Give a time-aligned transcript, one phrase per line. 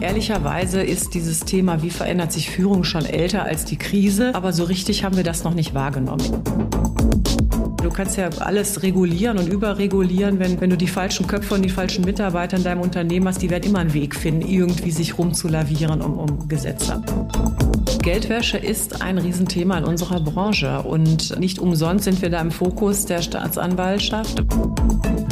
[0.00, 4.64] Ehrlicherweise ist dieses Thema, wie verändert sich Führung, schon älter als die Krise, aber so
[4.64, 6.42] richtig haben wir das noch nicht wahrgenommen.
[7.82, 11.68] Du kannst ja alles regulieren und überregulieren, wenn, wenn du die falschen Köpfe und die
[11.68, 16.00] falschen Mitarbeiter in deinem Unternehmen hast, die werden immer einen Weg finden, irgendwie sich rumzulavieren
[16.02, 17.02] um, um Gesetze.
[18.02, 23.04] Geldwäsche ist ein Riesenthema in unserer Branche und nicht umsonst sind wir da im Fokus
[23.04, 24.42] der Staatsanwaltschaft.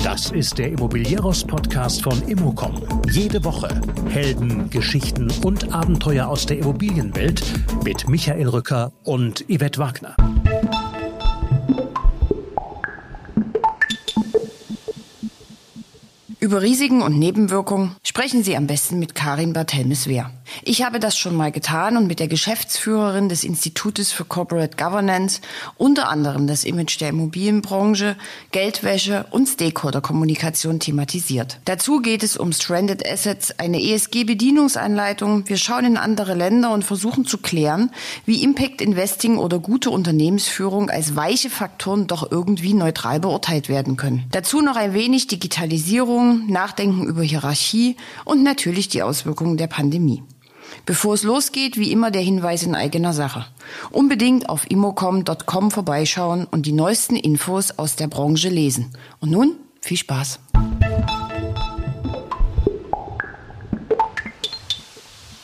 [0.06, 2.80] Das ist der Immobilieros-Podcast von Immocom.
[3.10, 7.42] Jede Woche Helden, Geschichten und Abenteuer aus der Immobilienwelt
[7.82, 10.14] mit Michael Rücker und Yvette Wagner.
[16.38, 20.30] Über Risiken und Nebenwirkungen sprechen Sie am besten mit Karin Barthelmes-Wehr.
[20.62, 25.40] Ich habe das schon mal getan und mit der Geschäftsführerin des Institutes für Corporate Governance
[25.76, 28.16] unter anderem das Image der Immobilienbranche,
[28.52, 31.60] Geldwäsche und Stakeholder-Kommunikation thematisiert.
[31.64, 35.48] Dazu geht es um Stranded Assets, eine ESG-Bedienungsanleitung.
[35.48, 37.90] Wir schauen in andere Länder und versuchen zu klären,
[38.24, 44.24] wie Impact Investing oder gute Unternehmensführung als weiche Faktoren doch irgendwie neutral beurteilt werden können.
[44.30, 50.22] Dazu noch ein wenig Digitalisierung, Nachdenken über Hierarchie und natürlich die Auswirkungen der Pandemie.
[50.84, 53.46] Bevor es losgeht, wie immer der Hinweis in eigener Sache.
[53.90, 58.92] Unbedingt auf immocom.com vorbeischauen und die neuesten Infos aus der Branche lesen.
[59.20, 60.40] Und nun viel Spaß.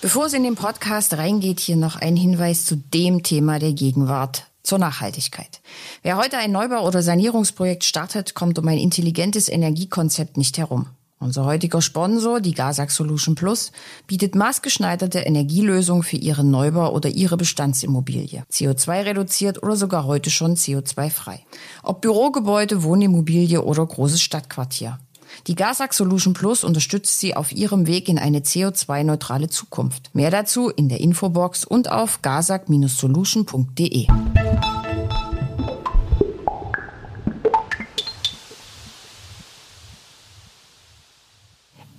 [0.00, 4.46] Bevor es in den Podcast reingeht, hier noch ein Hinweis zu dem Thema der Gegenwart
[4.64, 5.60] zur Nachhaltigkeit.
[6.02, 10.88] Wer heute ein Neubau- oder Sanierungsprojekt startet, kommt um ein intelligentes Energiekonzept nicht herum.
[11.22, 13.70] Unser heutiger Sponsor, die Gasax Solution Plus,
[14.08, 18.42] bietet maßgeschneiderte Energielösungen für Ihren Neubau oder Ihre Bestandsimmobilie.
[18.50, 21.46] CO2 reduziert oder sogar heute schon CO2 frei.
[21.84, 24.98] Ob Bürogebäude, Wohnimmobilie oder großes Stadtquartier.
[25.46, 30.10] Die Gasax Solution Plus unterstützt Sie auf Ihrem Weg in eine CO2-neutrale Zukunft.
[30.14, 34.08] Mehr dazu in der Infobox und auf gasac-solution.de.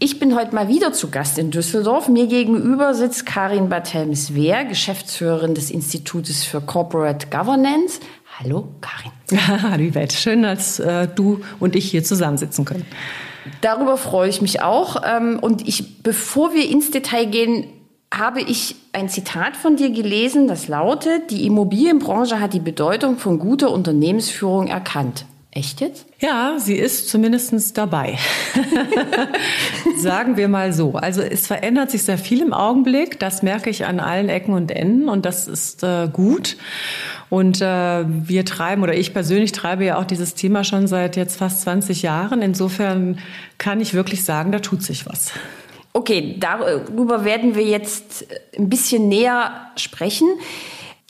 [0.03, 2.09] Ich bin heute mal wieder zu Gast in Düsseldorf.
[2.09, 8.01] Mir gegenüber sitzt Karin Barthelmes-Wehr, Geschäftsführerin des Institutes für Corporate Governance.
[8.37, 9.13] Hallo, Karin.
[9.71, 10.13] Hallo, Yvette.
[10.13, 12.85] Schön, dass äh, du und ich hier zusammensitzen können.
[13.61, 15.01] Darüber freue ich mich auch.
[15.05, 17.67] Ähm, und ich, bevor wir ins Detail gehen,
[18.13, 23.39] habe ich ein Zitat von dir gelesen, das lautet, die Immobilienbranche hat die Bedeutung von
[23.39, 25.23] guter Unternehmensführung erkannt.
[25.55, 26.07] Echt jetzt?
[26.19, 28.17] Ja, sie ist zumindest dabei.
[29.97, 30.93] Sagen wir mal so.
[30.93, 33.19] Also es verändert sich sehr viel im Augenblick.
[33.19, 36.57] Das merke ich an allen Ecken und Enden und das ist äh, gut.
[37.29, 41.37] Und äh, wir treiben, oder ich persönlich treibe ja auch dieses Thema schon seit jetzt
[41.37, 42.41] fast 20 Jahren.
[42.41, 43.19] Insofern
[43.59, 45.33] kann ich wirklich sagen, da tut sich was.
[45.93, 48.25] Okay, darüber werden wir jetzt
[48.57, 50.27] ein bisschen näher sprechen.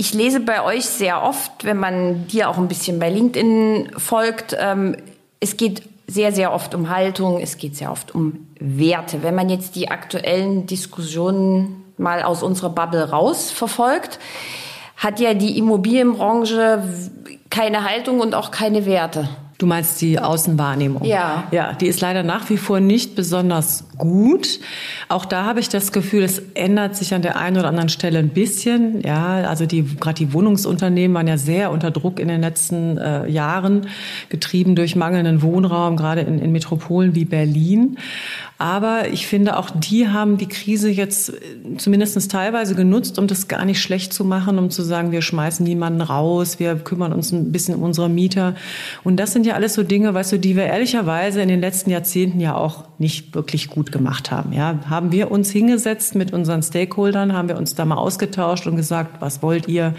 [0.06, 4.54] Ich lese bei euch sehr oft, wenn man dir auch ein bisschen bei LinkedIn folgt,
[4.60, 4.98] ähm,
[5.40, 9.24] es geht sehr, sehr oft um Haltung, es geht sehr oft um Werte.
[9.24, 14.20] Wenn man jetzt die aktuellen Diskussionen mal aus unserer Bubble raus verfolgt,
[14.98, 16.84] hat ja die Immobilienbranche
[17.50, 19.30] keine Haltung und auch keine Werte.
[19.58, 21.06] Du meinst die Außenwahrnehmung?
[21.06, 21.48] Ja.
[21.52, 24.60] Ja, die ist leider nach wie vor nicht besonders gut.
[25.10, 28.20] Auch da habe ich das Gefühl, es ändert sich an der einen oder anderen Stelle
[28.20, 29.02] ein bisschen.
[29.02, 33.28] Ja, also die, gerade die Wohnungsunternehmen waren ja sehr unter Druck in den letzten äh,
[33.30, 33.88] Jahren,
[34.30, 37.98] getrieben durch mangelnden Wohnraum, gerade in, in Metropolen wie Berlin.
[38.60, 43.48] Aber ich finde, auch die haben die Krise jetzt äh, zumindest teilweise genutzt, um das
[43.48, 47.32] gar nicht schlecht zu machen, um zu sagen, wir schmeißen niemanden raus, wir kümmern uns
[47.32, 48.56] ein bisschen um unsere Mieter.
[49.04, 51.90] Und das sind ja alles so Dinge, weißt du, die wir ehrlicherweise in den letzten
[51.90, 54.54] Jahrzehnten ja auch nicht wirklich gut gemacht haben.
[54.54, 58.76] Ja, haben wir uns hingesetzt mit unseren Stakeholdern, haben wir uns da mal ausgetauscht und
[58.76, 59.94] gesagt, was wollt ihr?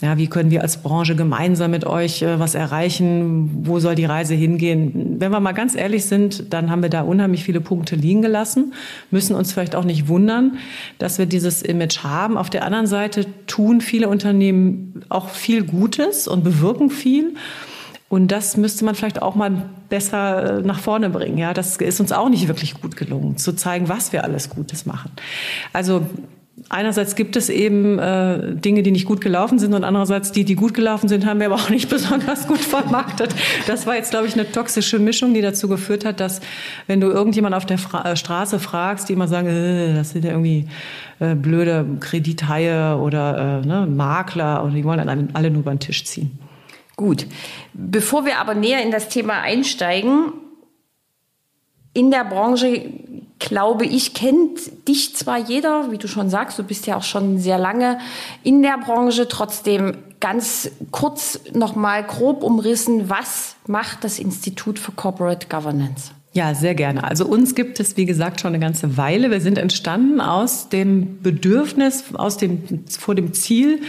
[0.00, 3.64] Ja, wie können wir als Branche gemeinsam mit euch äh, was erreichen?
[3.64, 5.16] Wo soll die Reise hingehen?
[5.18, 8.74] Wenn wir mal ganz ehrlich sind, dann haben wir da unheimlich viele Punkte liegen gelassen,
[9.10, 10.58] müssen uns vielleicht auch nicht wundern,
[10.98, 12.36] dass wir dieses Image haben.
[12.36, 17.34] Auf der anderen Seite tun viele Unternehmen auch viel Gutes und bewirken viel.
[18.08, 21.38] Und das müsste man vielleicht auch mal besser äh, nach vorne bringen.
[21.38, 24.84] Ja, das ist uns auch nicht wirklich gut gelungen, zu zeigen, was wir alles Gutes
[24.84, 25.10] machen.
[25.72, 26.06] Also
[26.68, 30.54] Einerseits gibt es eben äh, Dinge, die nicht gut gelaufen sind und andererseits die, die
[30.54, 33.34] gut gelaufen sind, haben wir aber auch nicht besonders gut vermarktet.
[33.66, 36.40] Das war jetzt, glaube ich, eine toxische Mischung, die dazu geführt hat, dass
[36.86, 40.24] wenn du irgendjemand auf der Fra äh, Straße fragst, die immer sagen, äh, das sind
[40.24, 40.66] ja irgendwie
[41.20, 45.80] äh, blöde Kredithaie oder äh, ne, Makler und die wollen dann alle nur über den
[45.80, 46.38] Tisch ziehen.
[46.96, 47.26] Gut.
[47.74, 50.32] Bevor wir aber näher in das Thema einsteigen,
[51.94, 52.90] in der Branche
[53.48, 57.38] glaube ich, kennt dich zwar jeder, wie du schon sagst, du bist ja auch schon
[57.38, 57.98] sehr lange
[58.42, 65.48] in der Branche, trotzdem ganz kurz nochmal grob umrissen, was macht das Institut für Corporate
[65.48, 66.12] Governance?
[66.34, 67.04] Ja, sehr gerne.
[67.04, 69.30] Also uns gibt es, wie gesagt, schon eine ganze Weile.
[69.30, 73.80] Wir sind entstanden aus dem Bedürfnis, aus dem, vor dem Ziel,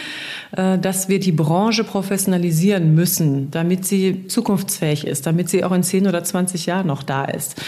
[0.57, 5.83] äh, dass wir die Branche professionalisieren müssen, damit sie zukunftsfähig ist, damit sie auch in
[5.83, 7.61] 10 oder 20 Jahren noch da ist.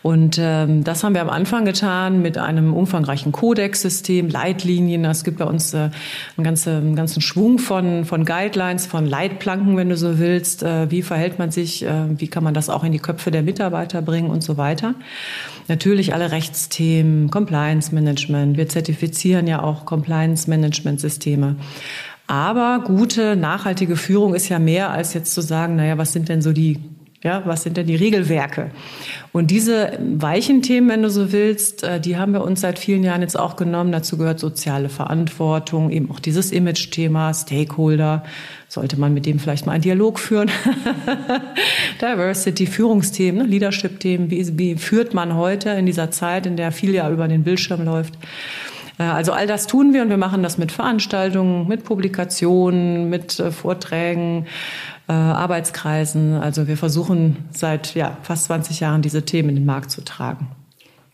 [0.00, 5.04] Und ähm, das haben wir am Anfang getan mit einem umfangreichen Kodex-System, Leitlinien.
[5.04, 5.90] Es gibt bei uns äh,
[6.38, 10.62] einen, ganzen, Schwung von, von Guidelines, von Leitplanken, wenn du so willst.
[10.62, 11.84] Äh, wie verhält man sich?
[12.16, 14.21] Wie kann man das auch in die Köpfe der Mitarbeiter bringen?
[14.22, 14.94] Bringen und so weiter.
[15.68, 18.56] Natürlich alle Rechtsthemen, Compliance Management.
[18.56, 21.56] Wir zertifizieren ja auch Compliance Management Systeme.
[22.26, 26.40] Aber gute, nachhaltige Führung ist ja mehr als jetzt zu sagen, naja, was sind denn
[26.40, 26.78] so die
[27.22, 28.70] ja, was sind denn die Regelwerke?
[29.30, 33.04] Und diese weichen Themen, wenn du so willst, äh, die haben wir uns seit vielen
[33.04, 33.92] Jahren jetzt auch genommen.
[33.92, 38.24] Dazu gehört soziale Verantwortung, eben auch dieses Image-Thema, Stakeholder.
[38.68, 40.50] Sollte man mit dem vielleicht mal einen Dialog führen?
[42.00, 44.30] Diversity, Führungsthemen, ne, Leadership-Themen.
[44.30, 47.84] Wie, wie führt man heute in dieser Zeit, in der viel ja über den Bildschirm
[47.84, 48.14] läuft?
[48.98, 53.38] Äh, also all das tun wir und wir machen das mit Veranstaltungen, mit Publikationen, mit
[53.38, 54.46] äh, Vorträgen,
[55.08, 56.34] äh, Arbeitskreisen.
[56.34, 60.48] Also wir versuchen seit ja, fast 20 Jahren diese Themen in den Markt zu tragen.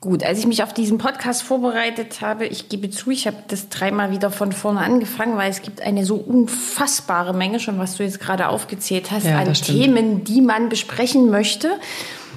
[0.00, 3.69] Gut, als ich mich auf diesen Podcast vorbereitet habe, ich gebe zu, ich habe das
[3.69, 8.05] dreimal wieder von vorne angefangen, weil es gibt eine so unfassbare Menge, schon was du
[8.05, 11.69] jetzt gerade aufgezählt hast, ja, an Themen, die man besprechen möchte.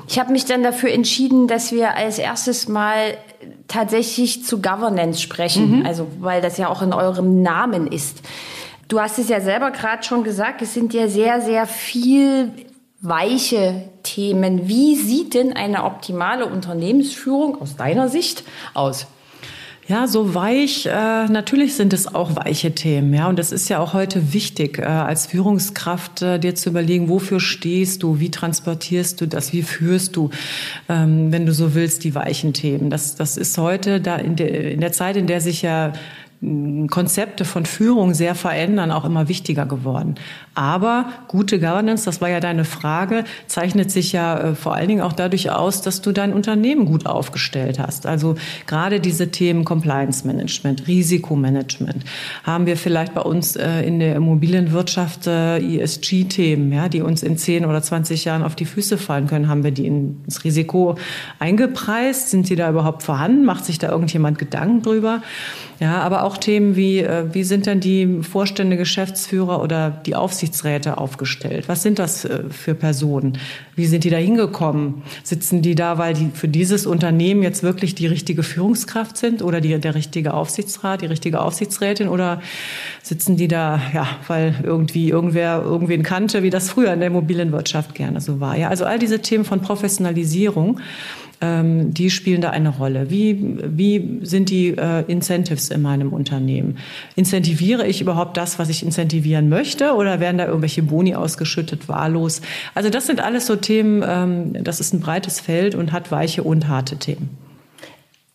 [0.07, 3.15] Ich habe mich dann dafür entschieden, dass wir als erstes mal
[3.67, 5.85] tatsächlich zu Governance sprechen, mhm.
[5.85, 8.23] also weil das ja auch in eurem Namen ist.
[8.91, 12.51] Du hast es ja selber gerade schon gesagt, es sind ja sehr, sehr viel
[12.99, 14.67] weiche Themen.
[14.67, 18.43] Wie sieht denn eine optimale Unternehmensführung aus deiner Sicht
[18.73, 19.07] aus?
[19.87, 20.87] Ja, so weich.
[20.87, 23.29] Äh, natürlich sind es auch weiche Themen, ja.
[23.29, 27.39] Und es ist ja auch heute wichtig, äh, als Führungskraft äh, dir zu überlegen, wofür
[27.39, 30.29] stehst du, wie transportierst du das, wie führst du,
[30.89, 32.89] ähm, wenn du so willst, die weichen Themen.
[32.89, 35.93] Das, das ist heute da in der, in der Zeit, in der sich ja
[36.89, 40.15] Konzepte von Führung sehr verändern, auch immer wichtiger geworden.
[40.55, 45.01] Aber gute Governance, das war ja deine Frage, zeichnet sich ja äh, vor allen Dingen
[45.01, 48.07] auch dadurch aus, dass du dein Unternehmen gut aufgestellt hast.
[48.07, 48.35] Also
[48.65, 52.03] gerade diese Themen Compliance Management, Risikomanagement
[52.43, 57.37] haben wir vielleicht bei uns äh, in der Immobilienwirtschaft äh, ESG-Themen, ja, die uns in
[57.37, 59.47] 10 oder 20 Jahren auf die Füße fallen können.
[59.47, 60.95] Haben wir die ins Risiko
[61.37, 62.31] eingepreist?
[62.31, 63.45] Sind sie da überhaupt vorhanden?
[63.45, 65.21] Macht sich da irgendjemand Gedanken drüber?
[65.81, 70.97] Ja, aber auch Themen wie, äh, wie sind denn die Vorstände, Geschäftsführer oder die Aufsichtsräte
[70.97, 71.67] aufgestellt?
[71.67, 73.37] Was sind das äh, für Personen?
[73.75, 75.03] Wie sind die da hingekommen?
[75.23, 79.61] Sitzen die da, weil die für dieses Unternehmen jetzt wirklich die richtige Führungskraft sind oder
[79.61, 82.41] die, der richtige Aufsichtsrat, die richtige Aufsichtsrätin oder
[83.03, 87.95] sitzen die da, ja, weil irgendwie irgendwer irgendwen kannte, wie das früher in der Immobilienwirtschaft
[87.95, 88.57] gerne so war?
[88.57, 90.79] Ja, also all diese Themen von Professionalisierung
[91.41, 93.09] ähm, die spielen da eine Rolle.
[93.09, 96.77] Wie, wie sind die äh, Incentives in meinem Unternehmen?
[97.15, 102.41] Incentiviere ich überhaupt das, was ich incentivieren möchte oder werden da irgendwelche Boni ausgeschüttet, wahllos?
[102.75, 106.43] Also das sind alles so Themen, ähm, das ist ein breites Feld und hat weiche
[106.43, 107.29] und harte Themen.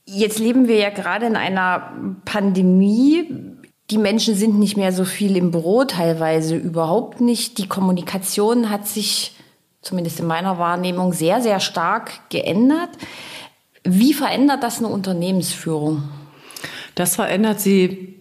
[0.05, 1.93] Jetzt leben wir ja gerade in einer
[2.25, 3.25] Pandemie.
[3.91, 7.59] Die Menschen sind nicht mehr so viel im Büro, teilweise überhaupt nicht.
[7.59, 9.36] Die Kommunikation hat sich
[9.87, 12.91] zumindest in meiner Wahrnehmung, sehr, sehr stark geändert.
[13.85, 16.03] Wie verändert das eine Unternehmensführung?
[16.95, 18.19] Das verändert sie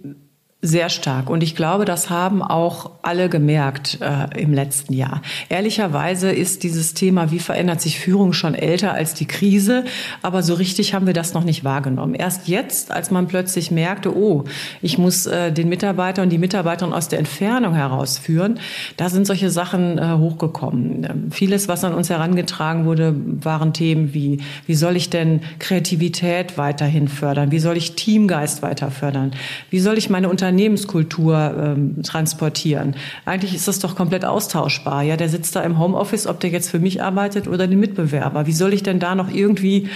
[0.65, 1.29] sehr stark.
[1.29, 5.21] Und ich glaube, das haben auch alle gemerkt äh, im letzten Jahr.
[5.49, 9.85] Ehrlicherweise ist dieses Thema, wie verändert sich Führung, schon älter als die Krise.
[10.21, 12.15] Aber so richtig haben wir das noch nicht wahrgenommen.
[12.15, 14.45] Erst jetzt, als man plötzlich merkte, oh,
[14.81, 18.59] ich muss äh, den Mitarbeiter und die Mitarbeiterin aus der Entfernung herausführen,
[18.97, 21.03] da sind solche Sachen äh, hochgekommen.
[21.03, 26.57] Ähm, vieles, was an uns herangetragen wurde, waren Themen wie, wie soll ich denn Kreativität
[26.57, 27.51] weiterhin fördern?
[27.51, 29.31] Wie soll ich Teamgeist weiter fördern?
[29.69, 32.95] Wie soll ich meine Unternehmen Unternehmenskultur ähm, transportieren.
[33.25, 35.03] Eigentlich ist das doch komplett austauschbar.
[35.03, 38.47] Ja, der sitzt da im Homeoffice, ob der jetzt für mich arbeitet oder den Mitbewerber.
[38.47, 39.89] Wie soll ich denn da noch irgendwie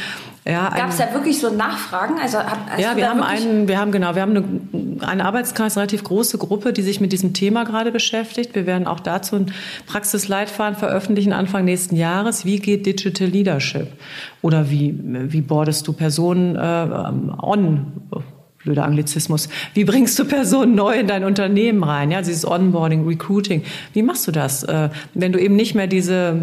[0.45, 2.15] ja, Gab es da wirklich so Nachfragen?
[2.19, 2.37] Also,
[2.79, 6.73] ja, wir haben einen, wir haben genau, wir haben eine, eine Arbeitskreis, relativ große Gruppe,
[6.73, 8.55] die sich mit diesem Thema gerade beschäftigt.
[8.55, 9.53] Wir werden auch dazu ein
[9.85, 12.45] Praxisleitfaden veröffentlichen Anfang nächsten Jahres.
[12.45, 13.89] Wie geht Digital Leadership?
[14.41, 17.91] Oder wie, wie bordest du Personen äh, on?
[18.59, 19.47] Blöder Anglizismus.
[19.73, 22.11] Wie bringst du Personen neu in dein Unternehmen rein?
[22.11, 23.63] Ja, dieses Onboarding, Recruiting.
[23.93, 26.35] Wie machst du das, äh, wenn du eben nicht mehr diese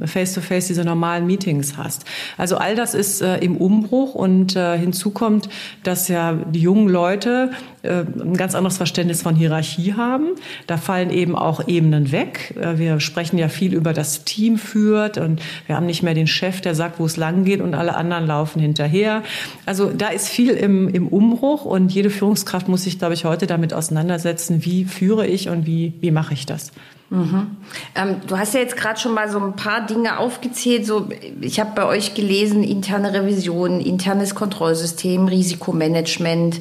[0.00, 2.04] äh, Face-to-Face, -face, diese normalen Meetings hast?
[2.38, 5.48] Also all das ist äh, im Umbruch und hinzu kommt,
[5.82, 7.50] dass ja die jungen Leute
[7.86, 10.28] ein ganz anderes Verständnis von Hierarchie haben.
[10.66, 12.54] Da fallen eben auch Ebenen weg.
[12.76, 16.60] Wir sprechen ja viel über das Team führt und wir haben nicht mehr den Chef,
[16.60, 19.22] der sagt, wo es lang geht und alle anderen laufen hinterher.
[19.64, 23.46] Also da ist viel im, im Umbruch und jede Führungskraft muss sich, glaube ich, heute
[23.46, 26.72] damit auseinandersetzen, wie führe ich und wie, wie mache ich das.
[27.08, 27.56] Mhm.
[27.94, 30.86] Ähm, du hast ja jetzt gerade schon mal so ein paar Dinge aufgezählt.
[30.86, 31.08] So,
[31.40, 36.60] ich habe bei euch gelesen, interne Revision, internes Kontrollsystem, Risikomanagement,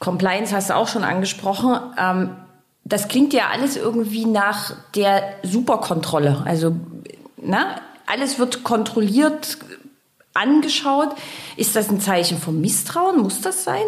[0.00, 1.78] Compliance hast du auch schon angesprochen.
[1.98, 2.30] Ähm,
[2.84, 6.42] das klingt ja alles irgendwie nach der Superkontrolle.
[6.44, 6.76] Also,
[7.40, 9.58] na, alles wird kontrolliert,
[10.34, 11.10] angeschaut.
[11.56, 13.22] Ist das ein Zeichen von Misstrauen?
[13.22, 13.84] Muss das sein?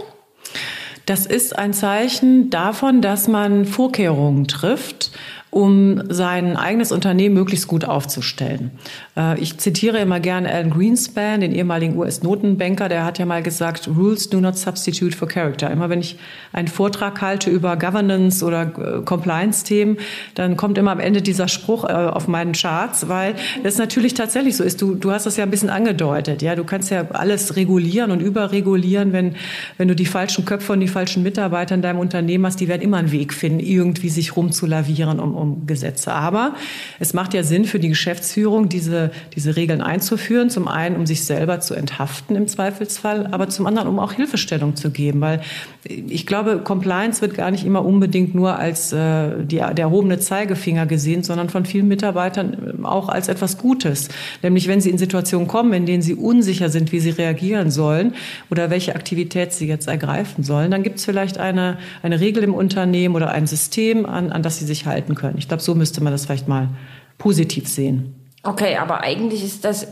[1.05, 5.13] Das ist ein Zeichen davon, dass man Vorkehrungen trifft,
[5.57, 8.73] um sein eigenes Unternehmen möglichst gut aufzustellen.
[9.17, 13.89] Äh, ich zitiere immer gerne Alan Greenspan, den ehemaligen US-Notenbanker, der hat ja mal gesagt,
[13.89, 15.71] Rules do not substitute for character.
[15.71, 16.19] Immer wenn ich
[16.53, 19.97] einen Vortrag halte über Governance oder äh, Compliance-Themen,
[20.35, 24.59] dann kommt immer am Ende dieser Spruch äh, auf meinen Charts, weil das natürlich tatsächlich
[24.59, 24.83] so ist.
[24.83, 26.43] Du, du hast das ja ein bisschen angedeutet.
[26.43, 29.37] Ja, du kannst ja alles regulieren und überregulieren, wenn,
[29.79, 32.83] wenn du die falschen Köpfe und die falschen Mitarbeiter in deinem Unternehmen hast, die werden
[32.83, 36.13] immer einen Weg finden, irgendwie sich rumzulavieren um, um Gesetze.
[36.13, 36.55] Aber
[36.99, 38.97] es macht ja Sinn für die Geschäftsführung, diese
[39.35, 40.51] diese, Regeln einzuführen.
[40.51, 44.77] Zum einen, um sich selber zu enthaften im Zweifelsfall, aber zum anderen, um auch Hilfestellung
[44.77, 45.21] zu geben.
[45.21, 45.41] Weil
[45.85, 50.87] ich glaube, Compliance wird gar nicht immer unbedingt nur als äh, die, der erhobene Zeigefinger
[50.87, 54.09] gesehen, sondern von vielen Mitarbeitern auch als etwas Gutes.
[54.43, 58.15] Nämlich, wenn sie in Situationen kommen, in denen sie unsicher sind, wie sie reagieren sollen
[58.51, 62.55] oder welche Aktivität sie jetzt ergreifen sollen, dann gibt es vielleicht eine, eine Regel im
[62.55, 65.36] Unternehmen oder ein System, an, an das sie sich halten können.
[65.39, 66.69] Ich glaube, so müsste man das vielleicht mal
[67.19, 68.15] positiv sehen.
[68.43, 69.89] Okay, aber eigentlich ist das,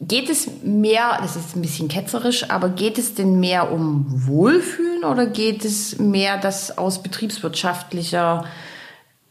[0.00, 5.04] geht es mehr, das ist ein bisschen ketzerisch, aber geht es denn mehr um Wohlfühlen
[5.04, 8.44] oder geht es mehr, das aus betriebswirtschaftlicher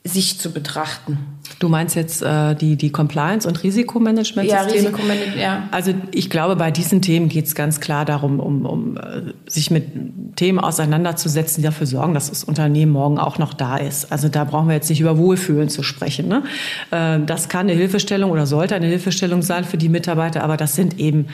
[0.05, 1.40] Sicht zu betrachten?
[1.59, 4.47] Du meinst jetzt äh, die, die Compliance- und Risikomanagement-Systeme?
[4.47, 5.69] Ja, Risikomanagement, ja.
[5.71, 9.71] Also ich glaube, bei diesen Themen geht es ganz klar darum, um, um äh, sich
[9.71, 9.85] mit
[10.35, 14.11] Themen auseinanderzusetzen, die dafür sorgen, dass das Unternehmen morgen auch noch da ist.
[14.11, 16.27] Also da brauchen wir jetzt nicht über Wohlfühlen zu sprechen.
[16.27, 16.43] Ne?
[16.91, 20.75] Äh, das kann eine Hilfestellung oder sollte eine Hilfestellung sein für die Mitarbeiter, aber das
[20.75, 21.27] sind eben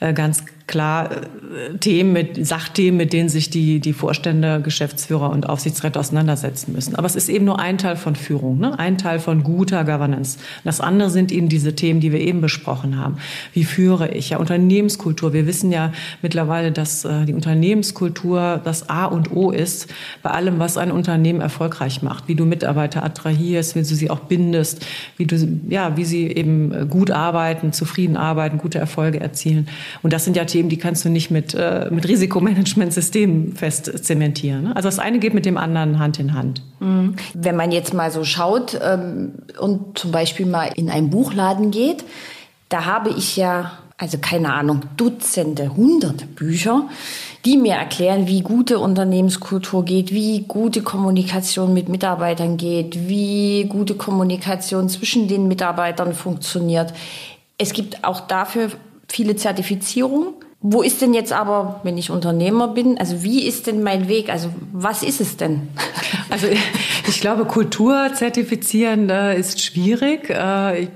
[0.00, 5.48] äh, ganz klar äh, Themen mit Sachthemen, mit denen sich die, die Vorstände, Geschäftsführer und
[5.48, 6.94] Aufsichtsräte auseinandersetzen müssen.
[6.94, 8.78] Aber es ist eben nur ein Teil von Führung, ne?
[8.78, 10.38] ein Teil von guter Governance.
[10.64, 13.16] Das andere sind eben diese Themen, die wir eben besprochen haben.
[13.52, 14.30] Wie führe ich?
[14.30, 15.32] Ja, Unternehmenskultur.
[15.32, 15.92] Wir wissen ja
[16.22, 19.88] mittlerweile, dass äh, die Unternehmenskultur das A und O ist
[20.22, 22.28] bei allem, was ein Unternehmen erfolgreich macht.
[22.28, 25.36] Wie du Mitarbeiter attrahierst, wie du sie auch bindest, wie du,
[25.68, 29.68] ja, wie sie eben gut arbeiten, zufrieden arbeiten, gute Erfolge erzielen.
[30.02, 33.90] Und das sind ja Themen, Themen, die kannst du nicht mit, äh, mit Risikomanagementsystemen fest
[34.04, 34.64] zementieren.
[34.64, 34.76] Ne?
[34.76, 36.62] Also das eine geht mit dem anderen Hand in Hand.
[36.80, 37.14] Mhm.
[37.32, 42.04] Wenn man jetzt mal so schaut ähm, und zum Beispiel mal in einen Buchladen geht,
[42.68, 46.88] da habe ich ja, also keine Ahnung, Dutzende, hunderte Bücher,
[47.44, 53.94] die mir erklären, wie gute Unternehmenskultur geht, wie gute Kommunikation mit Mitarbeitern geht, wie gute
[53.94, 56.92] Kommunikation zwischen den Mitarbeitern funktioniert.
[57.58, 58.70] Es gibt auch dafür
[59.08, 60.28] viele Zertifizierungen.
[60.62, 64.28] Wo ist denn jetzt aber, wenn ich Unternehmer bin, also wie ist denn mein Weg?
[64.28, 65.68] Also was ist es denn?
[66.30, 66.46] Also
[67.08, 70.30] ich glaube, Kultur zertifizieren äh, ist schwierig.
[70.30, 70.88] Äh, ich,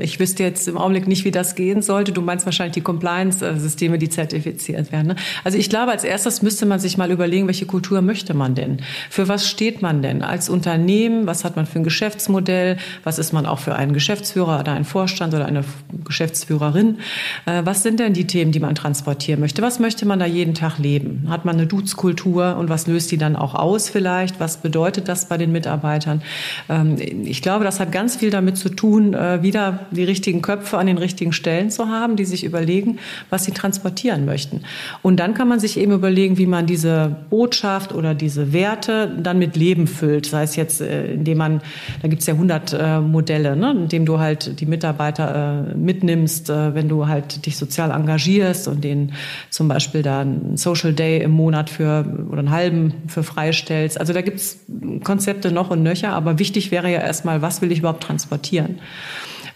[0.00, 2.12] ich, wüsste jetzt im Augenblick nicht, wie das gehen sollte.
[2.12, 5.08] Du meinst wahrscheinlich die Compliance-Systeme, die zertifiziert werden.
[5.08, 5.16] Ne?
[5.44, 8.78] Also ich glaube, als erstes müsste man sich mal überlegen, welche Kultur möchte man denn?
[9.10, 11.26] Für was steht man denn als Unternehmen?
[11.26, 12.78] Was hat man für ein Geschäftsmodell?
[13.04, 15.64] Was ist man auch für einen Geschäftsführer oder einen Vorstand oder eine
[16.04, 16.98] Geschäftsführerin?
[17.44, 19.60] Äh, was sind denn die Themen, die man transportieren möchte.
[19.60, 21.26] Was möchte man da jeden Tag leben?
[21.28, 24.40] Hat man eine Duzkultur und was löst die dann auch aus vielleicht?
[24.40, 26.22] Was bedeutet das bei den Mitarbeitern?
[26.68, 30.78] Ähm, ich glaube, das hat ganz viel damit zu tun, äh, wieder die richtigen Köpfe
[30.78, 32.98] an den richtigen Stellen zu haben, die sich überlegen,
[33.30, 34.62] was sie transportieren möchten.
[35.02, 39.38] Und dann kann man sich eben überlegen, wie man diese Botschaft oder diese Werte dann
[39.38, 40.26] mit Leben füllt.
[40.26, 41.60] Sei es jetzt, äh, indem man,
[42.02, 43.70] da gibt es ja 100 äh, Modelle, ne?
[43.70, 49.12] indem du halt die Mitarbeiter mitnimmst, wenn du halt dich sozial engagierst und den den
[49.50, 53.98] zum Beispiel da einen Social Day im Monat für oder einen halben für freistellst.
[53.98, 54.60] Also da gibt es
[55.02, 58.80] Konzepte noch und nöcher, aber wichtig wäre ja erstmal, was will ich überhaupt transportieren?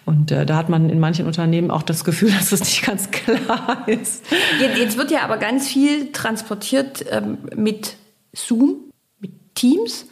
[0.05, 3.11] Und äh, da hat man in manchen Unternehmen auch das Gefühl, dass das nicht ganz
[3.11, 4.25] klar ist.
[4.61, 7.97] Jetzt, jetzt wird ja aber ganz viel transportiert ähm, mit
[8.33, 8.91] Zoom,
[9.21, 10.07] mit Teams,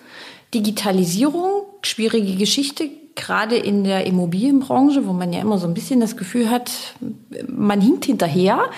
[0.54, 2.88] Digitalisierung, schwierige Geschichte,
[3.20, 6.94] gerade in der Immobilienbranche, wo man ja immer so ein bisschen das Gefühl hat,
[7.46, 8.70] man hinkt hinterher.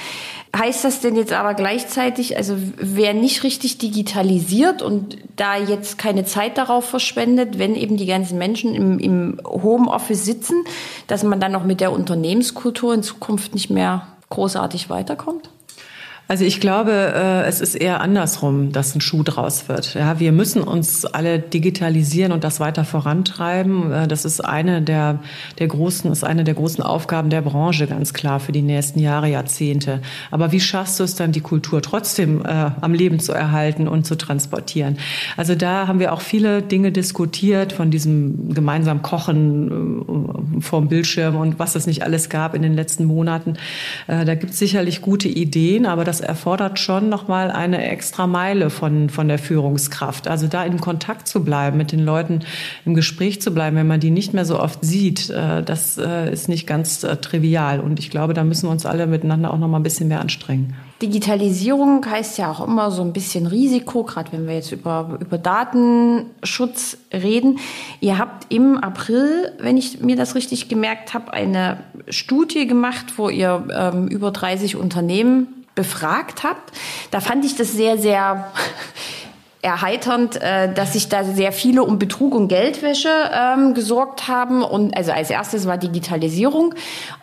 [0.55, 6.25] Heißt das denn jetzt aber gleichzeitig, also wer nicht richtig digitalisiert und da jetzt keine
[6.25, 10.65] Zeit darauf verschwendet, wenn eben die ganzen Menschen im, im Homeoffice sitzen,
[11.07, 15.49] dass man dann noch mit der Unternehmenskultur in Zukunft nicht mehr großartig weiterkommt?
[16.29, 19.95] Also ich glaube, äh, es ist eher andersrum, dass ein Schuh draus wird.
[19.95, 23.93] Ja, wir müssen uns alle digitalisieren und das weiter vorantreiben.
[23.93, 25.19] Äh, das ist eine der,
[25.59, 29.29] der großen, ist eine der großen Aufgaben der Branche, ganz klar, für die nächsten Jahre,
[29.29, 30.01] Jahrzehnte.
[30.31, 34.07] Aber wie schaffst du es dann, die Kultur trotzdem äh, am Leben zu erhalten und
[34.07, 34.99] zu transportieren?
[35.37, 41.37] Also da haben wir auch viele Dinge diskutiert von diesem gemeinsam Kochen äh, vorm Bildschirm
[41.37, 43.55] und was es nicht alles gab in den letzten Monaten.
[44.07, 48.69] Äh, da gibt es sicherlich gute Ideen, aber das erfordert schon nochmal eine extra Meile
[48.69, 50.29] von, von der Führungskraft.
[50.29, 52.41] Also da in Kontakt zu bleiben, mit den Leuten
[52.85, 56.31] im Gespräch zu bleiben, wenn man die nicht mehr so oft sieht, äh, das äh,
[56.31, 57.81] ist nicht ganz äh, trivial.
[57.81, 60.75] Und ich glaube, da müssen wir uns alle miteinander auch nochmal ein bisschen mehr anstrengen.
[61.01, 65.39] Digitalisierung heißt ja auch immer so ein bisschen Risiko, gerade wenn wir jetzt über, über
[65.39, 67.59] Datenschutz reden.
[68.01, 71.79] Ihr habt im April, wenn ich mir das richtig gemerkt habe, eine
[72.09, 76.73] Studie gemacht, wo ihr ähm, über 30 Unternehmen befragt habt.
[77.11, 78.53] Da fand ich das sehr, sehr
[79.63, 84.63] erheiternd, äh, dass sich da sehr viele um Betrug und Geldwäsche ähm, gesorgt haben.
[84.63, 86.75] Und also als erstes war Digitalisierung.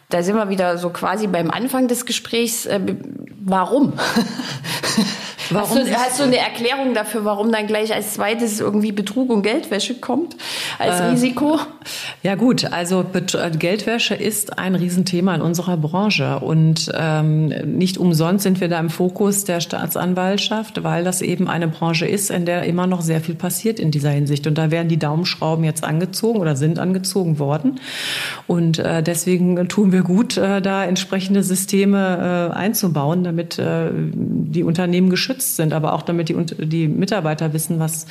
[0.10, 2.66] Da sind wir wieder so quasi beim Anfang des Gesprächs.
[2.66, 2.80] Äh,
[3.40, 3.94] warum?
[5.50, 9.30] Warum hast, du, hast du eine Erklärung dafür, warum dann gleich als zweites irgendwie Betrug
[9.30, 10.36] und Geldwäsche kommt
[10.78, 11.60] als äh, Risiko?
[12.22, 18.44] Ja gut, also äh, Geldwäsche ist ein Riesenthema in unserer Branche und ähm, nicht umsonst
[18.44, 22.64] sind wir da im Fokus der Staatsanwaltschaft, weil das eben eine Branche ist, in der
[22.64, 26.40] immer noch sehr viel passiert in dieser Hinsicht und da werden die Daumenschrauben jetzt angezogen
[26.40, 27.80] oder sind angezogen worden
[28.46, 34.64] und äh, deswegen tun wir gut, äh, da entsprechende Systeme äh, einzubauen, damit äh, die
[34.64, 36.36] Unternehmen geschützt geschützt sind, aber auch damit die,
[36.68, 38.06] die Mitarbeiter wissen, was,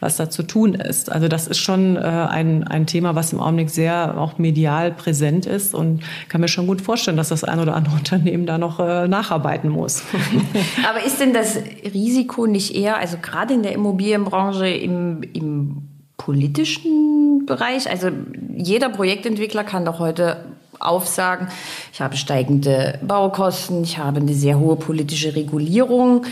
[0.00, 1.12] was da zu tun ist.
[1.12, 5.46] Also das ist schon äh, ein, ein Thema, was im Augenblick sehr auch medial präsent
[5.46, 8.80] ist und kann mir schon gut vorstellen, dass das ein oder andere Unternehmen da noch
[8.80, 10.02] äh, nacharbeiten muss.
[10.88, 15.82] aber ist denn das Risiko nicht eher, also gerade in der Immobilienbranche im, im
[16.16, 17.90] politischen Bereich?
[17.90, 18.08] Also
[18.56, 20.44] jeder Projektentwickler kann doch heute
[20.80, 21.48] aufsagen,
[21.92, 26.24] ich habe steigende Baukosten, ich habe eine sehr hohe politische Regulierung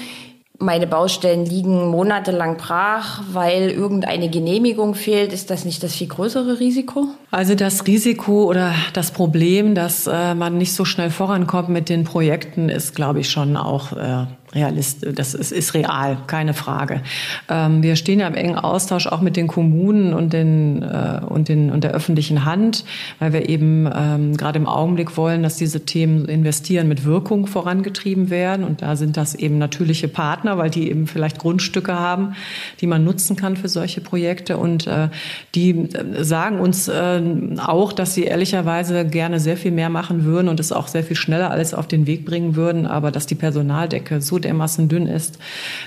[0.59, 5.33] meine Baustellen liegen monatelang brach, weil irgendeine Genehmigung fehlt.
[5.33, 7.09] Ist das nicht das viel größere Risiko?
[7.31, 12.05] Also das Risiko oder das Problem, dass äh, man nicht so schnell vorankommt mit den
[12.05, 17.02] Projekten, ist, glaube ich, schon auch äh, realist, das ist, ist real, keine Frage.
[17.48, 21.48] Ähm, wir stehen ja im engen Austausch auch mit den Kommunen und, den, äh, und,
[21.48, 22.84] den, und der öffentlichen Hand,
[23.18, 28.30] weil wir eben ähm, gerade im Augenblick wollen, dass diese Themen investieren mit Wirkung vorangetrieben
[28.30, 28.64] werden.
[28.64, 32.34] Und da sind das eben natürliche Partner, weil die eben vielleicht Grundstücke haben,
[32.80, 34.56] die man nutzen kann für solche Projekte.
[34.56, 35.08] Und äh,
[35.54, 37.20] die äh, sagen uns äh,
[37.58, 41.16] auch, dass sie ehrlicherweise gerne sehr viel mehr machen würden und es auch sehr viel
[41.16, 45.38] schneller alles auf den Weg bringen würden, aber dass die Personaldecke so dermaßen dünn ist,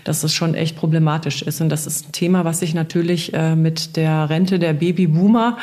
[0.03, 1.61] dass es schon echt problematisch ist.
[1.61, 5.57] Und das ist ein Thema, was sich natürlich äh, mit der Rente der Babyboomer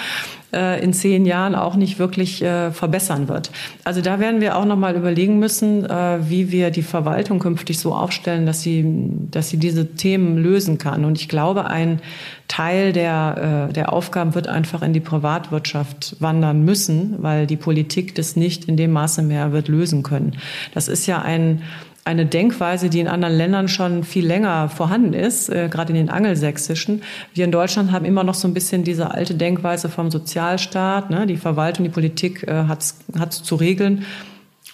[0.53, 3.51] äh, in zehn Jahren auch nicht wirklich äh, verbessern wird.
[3.85, 5.85] Also da werden wir auch noch mal überlegen müssen,
[6.29, 8.85] wie wir die Verwaltung künftig so aufstellen, dass sie,
[9.31, 11.05] dass sie diese Themen lösen kann.
[11.05, 12.01] Und ich glaube, ein
[12.49, 18.37] Teil der, der Aufgaben wird einfach in die Privatwirtschaft wandern müssen, weil die Politik das
[18.37, 20.39] nicht in dem Maße mehr wird lösen können.
[20.75, 21.63] Das ist ja ein
[22.09, 26.09] eine Denkweise, die in anderen Ländern schon viel länger vorhanden ist, äh, gerade in den
[26.09, 27.03] angelsächsischen.
[27.35, 31.11] Wir in Deutschland haben immer noch so ein bisschen diese alte Denkweise vom Sozialstaat.
[31.11, 31.27] Ne?
[31.27, 34.07] Die Verwaltung, die Politik äh, hat es zu regeln.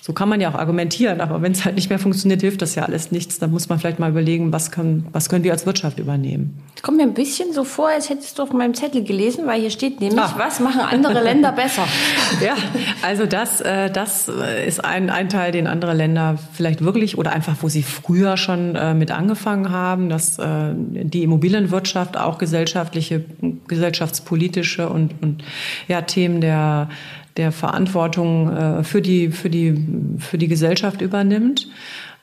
[0.06, 2.74] So kann man ja auch argumentieren, aber wenn es halt nicht mehr funktioniert, hilft das
[2.74, 3.38] ja alles nichts.
[3.38, 6.62] Dann muss man vielleicht mal überlegen, was können, was können wir als Wirtschaft übernehmen.
[6.76, 9.62] Es kommt mir ein bisschen so vor, als hättest du auf meinem Zettel gelesen, weil
[9.62, 10.34] hier steht nämlich, ah.
[10.36, 11.88] was machen andere Länder besser?
[12.44, 12.54] ja,
[13.00, 14.28] also das, äh, das
[14.66, 18.76] ist ein, ein Teil, den andere Länder vielleicht wirklich oder einfach, wo sie früher schon
[18.76, 23.24] äh, mit angefangen haben, dass äh, die Immobilienwirtschaft auch gesellschaftliche,
[23.68, 25.42] gesellschaftspolitische und, und
[25.88, 26.90] ja, Themen der
[27.36, 29.76] der Verantwortung äh, für, die, für, die,
[30.18, 31.68] für die Gesellschaft übernimmt.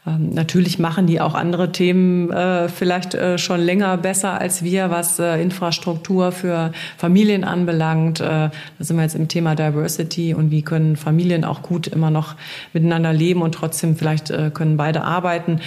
[0.07, 4.89] Ähm, natürlich machen die auch andere Themen äh, vielleicht äh, schon länger besser als wir,
[4.89, 8.19] was äh, Infrastruktur für Familien anbelangt.
[8.19, 12.09] Äh, da sind wir jetzt im Thema Diversity und wie können Familien auch gut immer
[12.09, 12.35] noch
[12.73, 15.59] miteinander leben und trotzdem vielleicht äh, können beide arbeiten.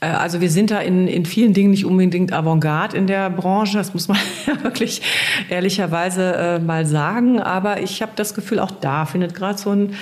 [0.00, 3.76] Äh, also wir sind da in, in vielen Dingen nicht unbedingt Avantgarde in der Branche,
[3.76, 4.16] das muss man
[4.62, 5.02] wirklich
[5.50, 7.40] ehrlicherweise mal sagen.
[7.40, 9.94] Aber ich habe das Gefühl, auch da findet gerade so ein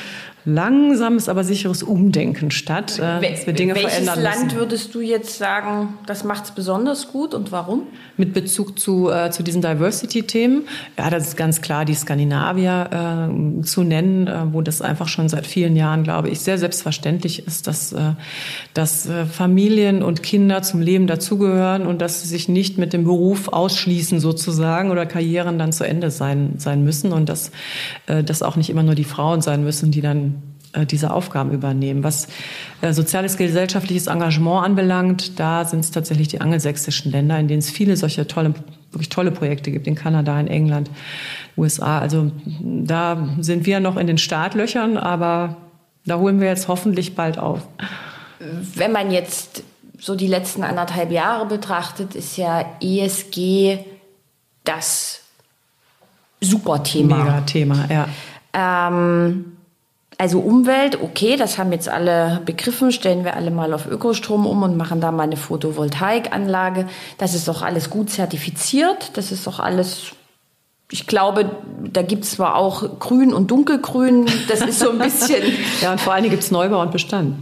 [0.44, 4.40] langsames, aber sicheres Umdenken statt, äh, dass wir Dinge Welches verändern müssen.
[4.40, 7.82] Land würdest du jetzt sagen, das macht es besonders gut und warum?
[8.16, 10.62] Mit Bezug zu, äh, zu diesen Diversity-Themen,
[10.98, 13.28] ja, das ist ganz klar die Skandinavier
[13.60, 17.46] äh, zu nennen, äh, wo das einfach schon seit vielen Jahren, glaube ich, sehr selbstverständlich
[17.46, 18.12] ist, dass, äh,
[18.74, 23.04] dass äh, Familien und Kinder zum Leben dazugehören und dass sie sich nicht mit dem
[23.04, 27.50] Beruf ausschließen sozusagen oder Karrieren dann zu Ende sein, sein müssen und dass,
[28.06, 30.39] äh, dass auch nicht immer nur die Frauen sein müssen, die dann
[30.86, 32.04] diese Aufgaben übernehmen.
[32.04, 32.28] Was
[32.80, 37.70] äh, soziales gesellschaftliches Engagement anbelangt, da sind es tatsächlich die angelsächsischen Länder, in denen es
[37.70, 38.54] viele solche tolle,
[38.92, 40.90] wirklich tolle Projekte gibt, in Kanada, in England,
[41.56, 41.98] USA.
[41.98, 42.30] Also
[42.60, 45.56] da sind wir noch in den Startlöchern, aber
[46.06, 47.60] da holen wir jetzt hoffentlich bald auf.
[48.74, 49.62] Wenn man jetzt
[49.98, 53.78] so die letzten anderthalb Jahre betrachtet, ist ja ESG
[54.64, 55.20] das
[56.40, 57.16] Superthema.
[57.18, 58.08] Mega-Thema, ja.
[58.52, 59.56] Ähm,
[60.20, 64.62] also Umwelt, okay, das haben jetzt alle begriffen, stellen wir alle mal auf Ökostrom um
[64.62, 66.86] und machen da mal eine Photovoltaikanlage.
[67.16, 70.12] Das ist doch alles gut zertifiziert, das ist doch alles
[70.92, 71.48] ich glaube,
[71.92, 75.40] da gibt es zwar auch Grün und Dunkelgrün, das ist so ein bisschen.
[75.80, 77.36] ja, und vor allem gibt es Neubau und Bestand.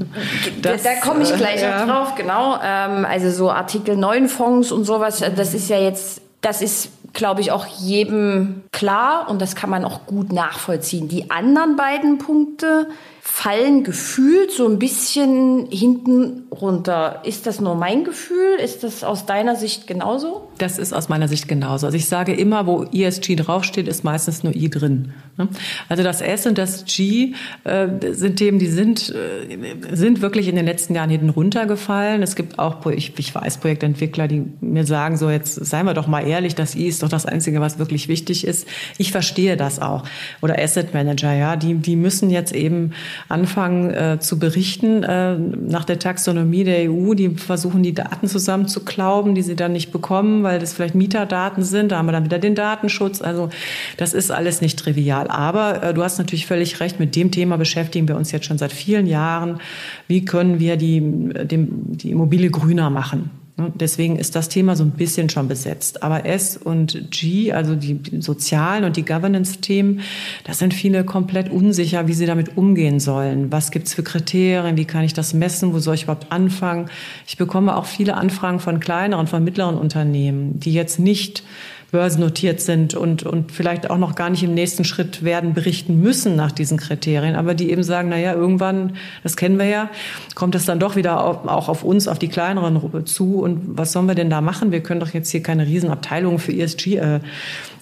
[0.60, 2.58] Das, da, da komme ich gleich äh, noch drauf, genau.
[2.62, 7.40] Ähm, also so Artikel 9 Fonds und sowas, das ist ja jetzt, das ist glaube
[7.40, 11.08] ich, auch jedem klar und das kann man auch gut nachvollziehen.
[11.08, 12.88] Die anderen beiden Punkte,
[13.30, 17.22] fallen gefühlt so ein bisschen hinten runter.
[17.24, 18.56] Ist das nur mein Gefühl?
[18.60, 20.48] Ist das aus deiner Sicht genauso?
[20.58, 21.86] Das ist aus meiner Sicht genauso.
[21.86, 25.12] Also ich sage immer, wo ESG draufsteht, ist meistens nur I drin.
[25.36, 25.48] Ne?
[25.88, 30.56] Also das S und das G äh, sind Themen, die sind, äh, sind wirklich in
[30.56, 32.22] den letzten Jahren hinten runtergefallen.
[32.22, 36.08] Es gibt auch, ich, ich weiß, Projektentwickler, die mir sagen, so jetzt seien wir doch
[36.08, 38.66] mal ehrlich, das I ist doch das Einzige, was wirklich wichtig ist.
[38.96, 40.02] Ich verstehe das auch.
[40.40, 42.94] Oder Asset Manager, ja, die, die müssen jetzt eben
[43.28, 47.14] anfangen äh, zu berichten äh, nach der Taxonomie der EU.
[47.14, 51.92] Die versuchen, die Daten zusammenzuklauben, die sie dann nicht bekommen, weil das vielleicht Mieterdaten sind.
[51.92, 53.22] Da haben wir dann wieder den Datenschutz.
[53.22, 53.50] Also
[53.96, 55.28] das ist alles nicht trivial.
[55.28, 58.58] Aber äh, du hast natürlich völlig recht, mit dem Thema beschäftigen wir uns jetzt schon
[58.58, 59.60] seit vielen Jahren.
[60.06, 63.37] Wie können wir die, dem, die Immobilie grüner machen?
[63.58, 66.04] Ne, deswegen ist das Thema so ein bisschen schon besetzt.
[66.04, 70.00] Aber S und G, also die sozialen und die Governance-Themen,
[70.44, 73.50] da sind viele komplett unsicher, wie sie damit umgehen sollen.
[73.50, 74.76] Was gibt's für Kriterien?
[74.76, 75.72] Wie kann ich das messen?
[75.72, 76.88] Wo soll ich überhaupt anfangen?
[77.26, 81.42] Ich bekomme auch viele Anfragen von kleineren, von mittleren Unternehmen, die jetzt nicht
[81.90, 86.36] börsennotiert sind und, und vielleicht auch noch gar nicht im nächsten Schritt werden berichten müssen
[86.36, 89.88] nach diesen Kriterien, aber die eben sagen, na ja, irgendwann, das kennen wir ja,
[90.34, 93.92] kommt es dann doch wieder auf, auch auf uns, auf die kleineren zu und was
[93.92, 94.70] sollen wir denn da machen?
[94.70, 97.20] Wir können doch jetzt hier keine Riesenabteilung für ESG äh,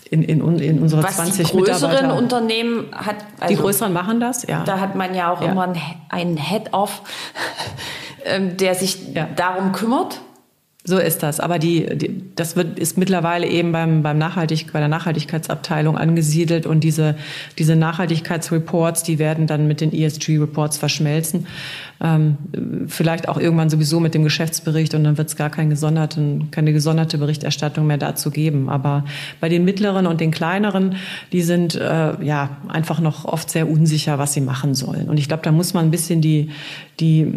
[0.09, 2.13] in, in, in unsere Was 20 die größeren.
[2.13, 5.51] Unternehmen hat also, die größeren machen das ja da hat man ja auch ja.
[5.51, 5.75] immer
[6.11, 7.03] einen Head-off
[8.25, 9.29] ähm, der sich ja.
[9.35, 10.21] darum kümmert
[10.87, 11.41] so ist das.
[11.41, 16.65] Aber die, die, das wird, ist mittlerweile eben beim, beim Nachhaltig, bei der Nachhaltigkeitsabteilung angesiedelt
[16.65, 17.17] und diese,
[17.59, 21.49] diese Nachhaltigkeitsreports, die werden dann mit den ESG-Reports verschmelzen.
[22.01, 22.37] Ähm,
[22.87, 26.73] vielleicht auch irgendwann sowieso mit dem Geschäftsbericht und dann wird es gar keinen gesonderten, keine
[26.73, 28.69] gesonderte Berichterstattung mehr dazu geben.
[28.69, 29.05] Aber
[29.41, 30.97] bei den mittleren und den kleineren,
[31.33, 35.09] die sind äh, ja einfach noch oft sehr unsicher, was sie machen sollen.
[35.09, 36.51] Und ich glaube, da muss man ein bisschen die,
[37.01, 37.31] die,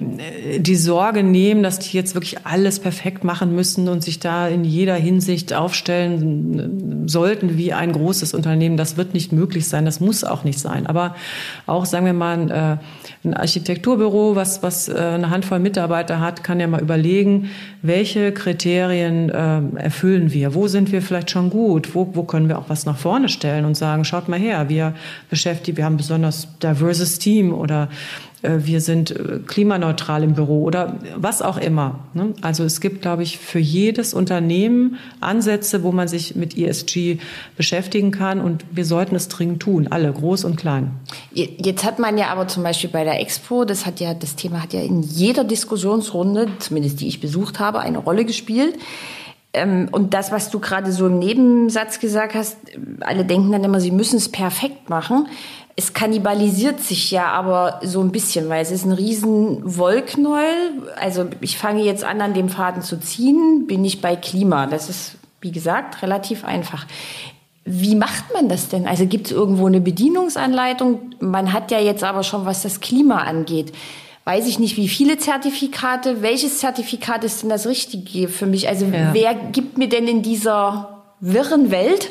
[0.59, 4.63] die Sorge nehmen, dass die jetzt wirklich alles perfekt machen müssen und sich da in
[4.63, 8.77] jeder Hinsicht aufstellen sollten wie ein großes Unternehmen.
[8.77, 10.87] Das wird nicht möglich sein, das muss auch nicht sein.
[10.87, 11.15] Aber
[11.65, 16.61] auch, sagen wir mal, äh, ein Architekturbüro, was, was äh, eine Handvoll Mitarbeiter hat, kann
[16.61, 17.49] ja mal überlegen,
[17.81, 20.53] welche Kriterien äh, erfüllen wir?
[20.53, 21.95] Wo sind wir vielleicht schon gut?
[21.95, 24.93] Wo, wo können wir auch was nach vorne stellen und sagen, schaut mal her, wir
[25.29, 30.63] beschäftigen, wir haben ein besonders diverses Team oder äh, wir sind äh, klimaneutral im Büro
[30.63, 31.99] oder was auch immer.
[32.13, 32.33] Ne?
[32.41, 37.17] Also es gibt, glaube ich, für jedes Unternehmen Ansätze, wo man sich mit ESG
[37.57, 40.91] beschäftigen kann und wir sollten es dringend tun, alle, groß und klein.
[41.33, 44.63] Jetzt hat man ja aber zum Beispiel bei der Expo, das hat ja, das Thema
[44.63, 48.75] hat ja in jeder Diskussionsrunde, zumindest die ich besucht habe, eine Rolle gespielt.
[49.51, 52.57] Ähm, und das, was du gerade so im Nebensatz gesagt hast,
[53.01, 55.27] alle denken dann immer, sie müssen es perfekt machen
[55.79, 60.93] es kannibalisiert sich ja aber so ein bisschen, weil es ist ein riesen Wollknäuel.
[60.99, 64.65] Also ich fange jetzt an, an dem Faden zu ziehen, bin ich bei Klima.
[64.65, 66.85] Das ist, wie gesagt, relativ einfach.
[67.63, 68.87] Wie macht man das denn?
[68.87, 71.13] Also gibt es irgendwo eine Bedienungsanleitung?
[71.21, 73.71] Man hat ja jetzt aber schon, was das Klima angeht,
[74.25, 76.21] weiß ich nicht, wie viele Zertifikate.
[76.21, 78.67] Welches Zertifikat ist denn das Richtige für mich?
[78.67, 79.13] Also ja.
[79.13, 82.09] wer gibt mir denn in dieser wirren Welt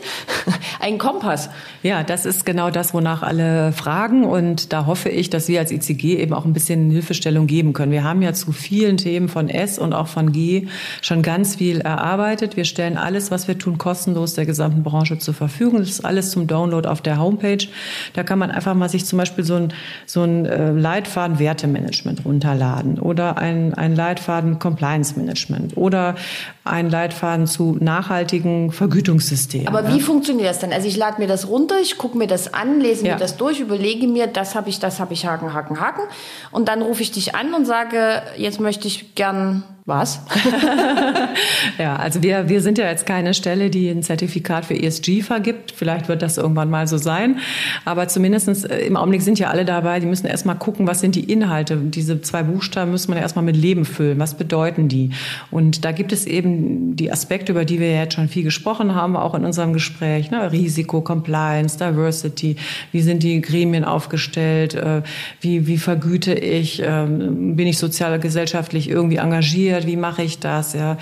[0.81, 1.51] ein Kompass.
[1.83, 4.25] Ja, das ist genau das, wonach alle fragen.
[4.25, 7.93] Und da hoffe ich, dass wir als ICG eben auch ein bisschen Hilfestellung geben können.
[7.93, 10.69] Wir haben ja zu vielen Themen von S und auch von G
[11.03, 12.57] schon ganz viel erarbeitet.
[12.57, 15.79] Wir stellen alles, was wir tun, kostenlos der gesamten Branche zur Verfügung.
[15.79, 17.67] Das ist alles zum Download auf der Homepage.
[18.14, 19.73] Da kann man einfach mal sich zum Beispiel so ein,
[20.07, 26.14] so ein äh, Leitfaden Wertemanagement runterladen oder ein, ein Leitfaden Compliance Management oder
[26.64, 29.69] ein Leitfaden zu nachhaltigen Vergütungssystemen.
[29.69, 30.67] Aber wie funktioniert das denn?
[30.72, 33.14] Also ich lade mir das runter, ich gucke mir das an, lese ja.
[33.14, 36.02] mir das durch, überlege mir, das habe ich, das habe ich, Haken, Haken, Haken.
[36.50, 40.20] Und dann rufe ich dich an und sage, jetzt möchte ich gern was?
[41.79, 45.72] ja, also wir, wir sind ja jetzt keine Stelle, die ein Zertifikat für ESG vergibt.
[45.74, 47.38] Vielleicht wird das irgendwann mal so sein.
[47.85, 51.14] Aber zumindestens äh, im Augenblick sind ja alle dabei, die müssen erstmal gucken, was sind
[51.14, 51.77] die Inhalte.
[51.77, 54.18] Diese zwei Buchstaben müssen man ja erstmal mit Leben füllen.
[54.18, 55.11] Was bedeuten die?
[55.51, 59.16] Und da gibt es eben die Aspekte, über die wir jetzt schon viel gesprochen haben,
[59.16, 60.31] auch in unserem Gespräch.
[60.31, 60.53] Ne?
[60.53, 62.57] Risiko, Compliance, Diversity.
[62.92, 64.74] Wie sind die Gremien aufgestellt?
[64.74, 65.03] Äh,
[65.40, 66.83] wie, wie vergüte ich?
[66.85, 69.78] Ähm, bin ich sozial, gesellschaftlich irgendwie engagiert?
[69.79, 70.97] Passiert, wie mache ich das, ja.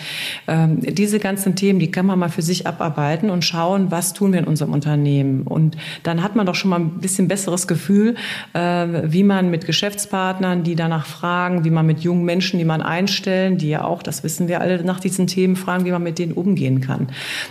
[0.47, 4.33] Ähm, diese ganzen Themen, die kann man mal für sich abarbeiten und schauen, was tun
[4.33, 5.43] wir in unserem Unternehmen.
[5.43, 8.15] Und dann hat man doch schon mal ein bisschen besseres Gefühl,
[8.53, 12.83] äh, wie man mit Geschäftspartnern, die danach fragen, wie man mit jungen Menschen, die man
[12.83, 16.19] einstellen, die ja auch, das wissen wir alle, nach diesen Themen fragen, wie man mit
[16.19, 17.09] denen umgehen kann.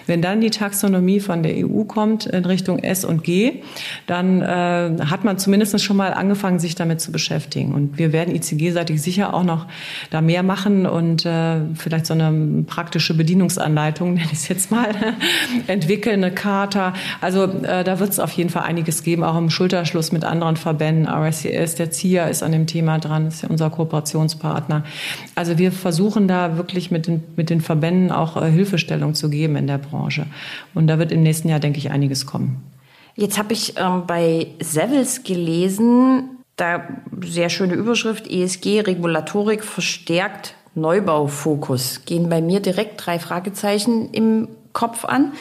[0.08, 3.62] Wenn dann die Taxonomie von der EU kommt in Richtung S und G,
[4.08, 4.46] dann äh,
[5.06, 7.74] hat man zumindest schon mal angefangen, sich damit zu beschäftigen.
[7.74, 9.66] Und wir werden ICG-seitig sicher auch noch
[10.10, 14.70] da mehr machen und und äh, vielleicht so eine praktische Bedienungsanleitung, nenne ich es jetzt
[14.70, 14.90] mal,
[15.68, 16.94] entwickeln, eine Charta.
[17.22, 20.58] Also äh, da wird es auf jeden Fall einiges geben, auch im Schulterschluss mit anderen
[20.58, 21.08] Verbänden.
[21.08, 24.84] RSCS, der ZIA ist an dem Thema dran, ist ja unser Kooperationspartner.
[25.36, 29.56] Also wir versuchen da wirklich mit den, mit den Verbänden auch äh, Hilfestellung zu geben
[29.56, 30.26] in der Branche.
[30.74, 32.62] Und da wird im nächsten Jahr, denke ich, einiges kommen.
[33.16, 36.86] Jetzt habe ich ähm, bei Sevils gelesen, da
[37.22, 45.06] sehr schöne Überschrift, ESG, Regulatorik verstärkt Neubaufokus gehen bei mir direkt drei Fragezeichen im Kopf
[45.06, 45.34] an.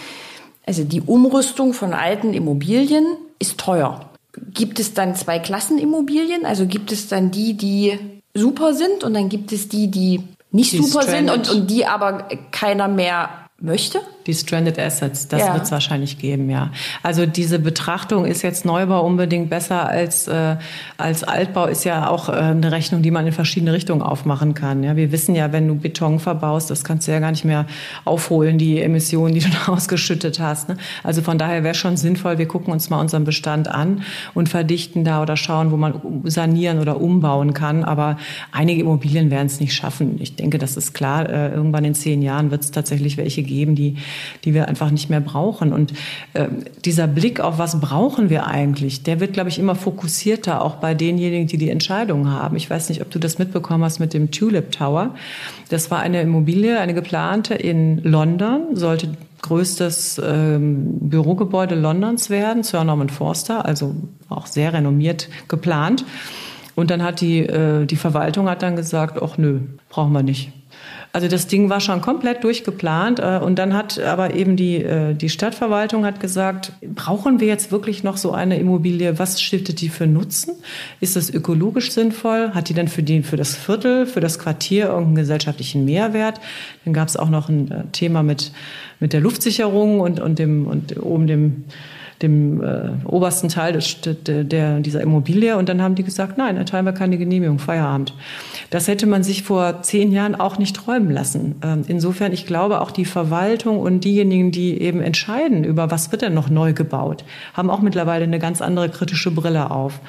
[0.66, 3.04] Also die Umrüstung von alten Immobilien
[3.38, 4.08] ist teuer.
[4.52, 6.46] Gibt es dann zwei Klassen Immobilien?
[6.46, 7.98] Also gibt es dann die, die
[8.32, 11.84] super sind und dann gibt es die, die nicht die super sind und, und die
[11.86, 13.28] aber keiner mehr
[13.60, 14.00] möchte?
[14.26, 15.52] Die Stranded Assets, das ja.
[15.52, 16.70] wird es wahrscheinlich geben, ja.
[17.02, 20.56] Also diese Betrachtung ist jetzt Neubau unbedingt besser als, äh,
[20.96, 24.82] als Altbau, ist ja auch äh, eine Rechnung, die man in verschiedene Richtungen aufmachen kann.
[24.82, 27.66] Ja, wir wissen ja, wenn du Beton verbaust, das kannst du ja gar nicht mehr
[28.04, 30.68] aufholen, die Emissionen, die du da ausgeschüttet hast.
[30.68, 30.76] Ne?
[31.02, 35.04] Also von daher wäre schon sinnvoll, wir gucken uns mal unseren Bestand an und verdichten
[35.04, 37.84] da oder schauen, wo man sanieren oder umbauen kann.
[37.84, 38.16] Aber
[38.52, 40.16] einige Immobilien werden es nicht schaffen.
[40.20, 41.28] Ich denke, das ist klar.
[41.28, 43.96] Äh, irgendwann in zehn Jahren wird es tatsächlich welche geben, die
[44.44, 45.72] die wir einfach nicht mehr brauchen.
[45.72, 45.92] Und
[46.34, 46.46] äh,
[46.84, 50.94] dieser Blick auf, was brauchen wir eigentlich, der wird, glaube ich, immer fokussierter, auch bei
[50.94, 52.56] denjenigen, die die Entscheidungen haben.
[52.56, 55.14] Ich weiß nicht, ob du das mitbekommen hast mit dem Tulip Tower.
[55.68, 59.08] Das war eine Immobilie, eine geplante in London, sollte
[59.42, 63.94] größtes ähm, Bürogebäude Londons werden, Sir Norman Forster, also
[64.30, 66.04] auch sehr renommiert geplant.
[66.74, 70.52] Und dann hat die, äh, die Verwaltung hat dann gesagt, ach nö, brauchen wir nicht.
[71.14, 75.14] Also das Ding war schon komplett durchgeplant äh, und dann hat aber eben die, äh,
[75.14, 79.16] die Stadtverwaltung hat gesagt, brauchen wir jetzt wirklich noch so eine Immobilie?
[79.16, 80.54] Was stiftet die für Nutzen?
[80.98, 82.50] Ist das ökologisch sinnvoll?
[82.52, 86.40] Hat die denn für, die, für das Viertel, für das Quartier irgendeinen gesellschaftlichen Mehrwert?
[86.84, 88.50] Dann gab es auch noch ein äh, Thema mit,
[88.98, 91.64] mit der Luftsicherung und, und, dem, und oben dem
[92.24, 95.56] dem äh, obersten Teil des, der, der, dieser Immobilie.
[95.56, 98.14] Und dann haben die gesagt, nein, erteilen wir keine Genehmigung, Feierabend.
[98.70, 101.56] Das hätte man sich vor zehn Jahren auch nicht träumen lassen.
[101.62, 106.22] Ähm, insofern, ich glaube, auch die Verwaltung und diejenigen, die eben entscheiden, über was wird
[106.22, 110.00] denn noch neu gebaut, haben auch mittlerweile eine ganz andere kritische Brille auf.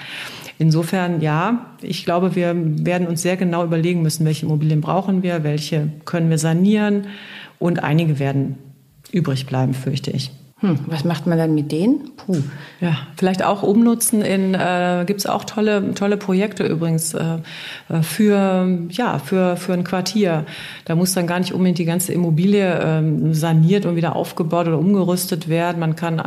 [0.58, 5.44] Insofern, ja, ich glaube, wir werden uns sehr genau überlegen müssen, welche Immobilien brauchen wir,
[5.44, 7.08] welche können wir sanieren
[7.60, 8.58] und einige werden
[9.12, 10.32] übrig bleiben, fürchte ich.
[10.66, 12.10] Hm, was macht man dann mit denen?
[12.18, 12.38] Puh.
[12.82, 17.38] Ja, vielleicht auch umnutzen in, äh, gibt es auch tolle, tolle Projekte übrigens äh,
[17.90, 20.46] äh, für, ja, für, für ein Quartier.
[20.86, 24.80] Da muss dann gar nicht unbedingt die ganze Immobilie äh, saniert und wieder aufgebaut oder
[24.80, 25.80] umgerüstet werden.
[25.80, 26.18] Man kann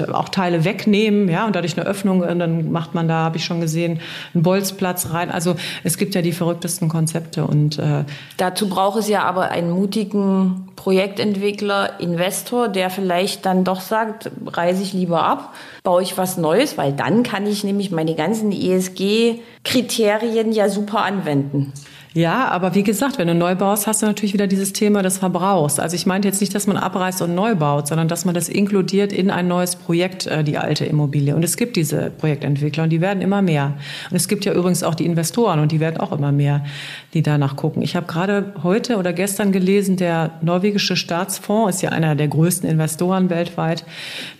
[0.00, 3.36] äh, auch Teile wegnehmen, ja, und dadurch eine Öffnung, und dann macht man da, habe
[3.36, 4.00] ich schon gesehen,
[4.32, 5.30] einen Bolzplatz rein.
[5.30, 8.04] Also es gibt ja die verrücktesten Konzepte und äh,
[8.38, 14.82] dazu braucht es ja aber einen mutigen Projektentwickler, Investor, der vielleicht dann doch sagt, reise
[14.82, 20.52] ich lieber ab, baue ich was Neues, weil dann kann ich nämlich meine ganzen ESG-Kriterien
[20.52, 21.72] ja super anwenden.
[22.16, 25.18] Ja, aber wie gesagt, wenn du neu baust, hast du natürlich wieder dieses Thema des
[25.18, 25.78] Verbrauchs.
[25.78, 28.48] Also ich meinte jetzt nicht, dass man abreißt und neu baut, sondern dass man das
[28.48, 31.36] inkludiert in ein neues Projekt, äh, die alte Immobilie.
[31.36, 33.74] Und es gibt diese Projektentwickler und die werden immer mehr.
[34.10, 36.64] Und es gibt ja übrigens auch die Investoren und die werden auch immer mehr,
[37.12, 37.82] die danach gucken.
[37.82, 42.66] Ich habe gerade heute oder gestern gelesen, der norwegische Staatsfonds ist ja einer der größten
[42.66, 43.84] Investoren weltweit.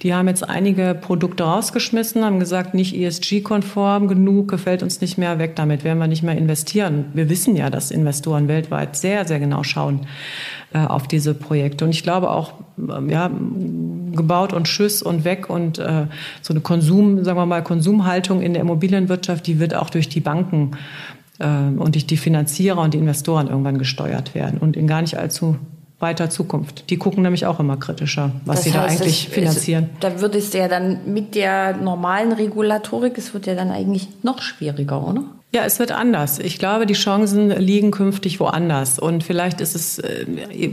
[0.01, 5.39] Die haben jetzt einige Produkte rausgeschmissen, haben gesagt, nicht ESG-konform genug, gefällt uns nicht mehr,
[5.39, 7.05] weg damit, werden wir nicht mehr investieren.
[7.13, 10.07] Wir wissen ja, dass Investoren weltweit sehr, sehr genau schauen
[10.73, 11.85] äh, auf diese Projekte.
[11.85, 13.31] Und ich glaube auch, äh, ja,
[14.13, 16.07] gebaut und Schuss und weg und äh,
[16.43, 20.21] so eine Konsum, sagen wir mal, Konsumhaltung in der Immobilienwirtschaft, die wird auch durch die
[20.21, 20.73] Banken
[21.39, 25.19] äh, und durch die Finanzierer und die Investoren irgendwann gesteuert werden und in gar nicht
[25.19, 25.57] allzu
[25.99, 26.91] weiter Zukunft.
[26.91, 29.91] Die gucken nämlich auch immer kritischer, was das sie heißt, da eigentlich finanzieren.
[29.95, 34.09] Es, da würde es ja dann mit der normalen Regulatorik, es wird ja dann eigentlich
[34.23, 35.25] noch schwieriger, oder?
[35.57, 36.39] Ja, es wird anders.
[36.39, 38.99] Ich glaube, die Chancen liegen künftig woanders.
[38.99, 40.27] Und vielleicht ist es äh,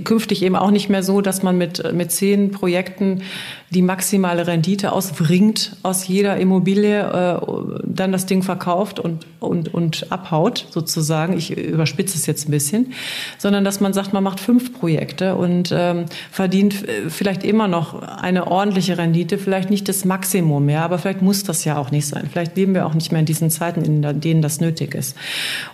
[0.04, 3.22] künftig eben auch nicht mehr so, dass man mit, mit zehn Projekten
[3.70, 7.40] die maximale Rendite ausbringt aus jeder Immobilie, äh,
[7.86, 11.38] dann das Ding verkauft und, und, und abhaut, sozusagen.
[11.38, 12.92] Ich überspitze es jetzt ein bisschen.
[13.38, 18.02] Sondern dass man sagt, man macht fünf Projekte und ähm, verdient äh, vielleicht immer noch
[18.02, 22.06] eine ordentliche Rendite, vielleicht nicht das Maximum mehr, aber vielleicht muss das ja auch nicht
[22.06, 22.28] sein.
[22.30, 25.16] Vielleicht leben wir auch nicht mehr in diesen Zeiten, in denen das nötig nötig ist.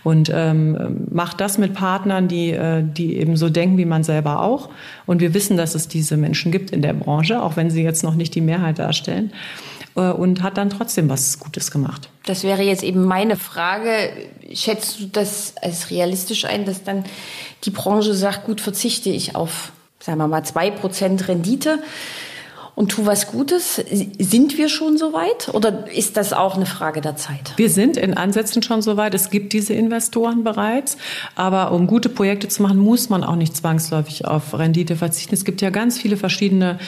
[0.03, 4.41] Und ähm, macht das mit Partnern, die, äh, die eben so denken wie man selber
[4.41, 4.69] auch.
[5.05, 8.03] Und wir wissen, dass es diese Menschen gibt in der Branche, auch wenn sie jetzt
[8.03, 9.31] noch nicht die Mehrheit darstellen.
[9.95, 12.09] Äh, und hat dann trotzdem was Gutes gemacht.
[12.25, 13.89] Das wäre jetzt eben meine Frage.
[14.53, 17.03] Schätzt du das als realistisch ein, dass dann
[17.63, 21.79] die Branche sagt, gut, verzichte ich auf, sagen wir mal, zwei Prozent Rendite?
[22.79, 23.83] Und tu was Gutes.
[24.19, 27.51] Sind wir schon so weit oder ist das auch eine Frage der Zeit?
[27.57, 29.13] Wir sind in Ansätzen schon so weit.
[29.13, 30.95] Es gibt diese Investoren bereits.
[31.35, 35.33] Aber um gute Projekte zu machen, muss man auch nicht zwangsläufig auf Rendite verzichten.
[35.33, 36.79] Es gibt ja ganz viele verschiedene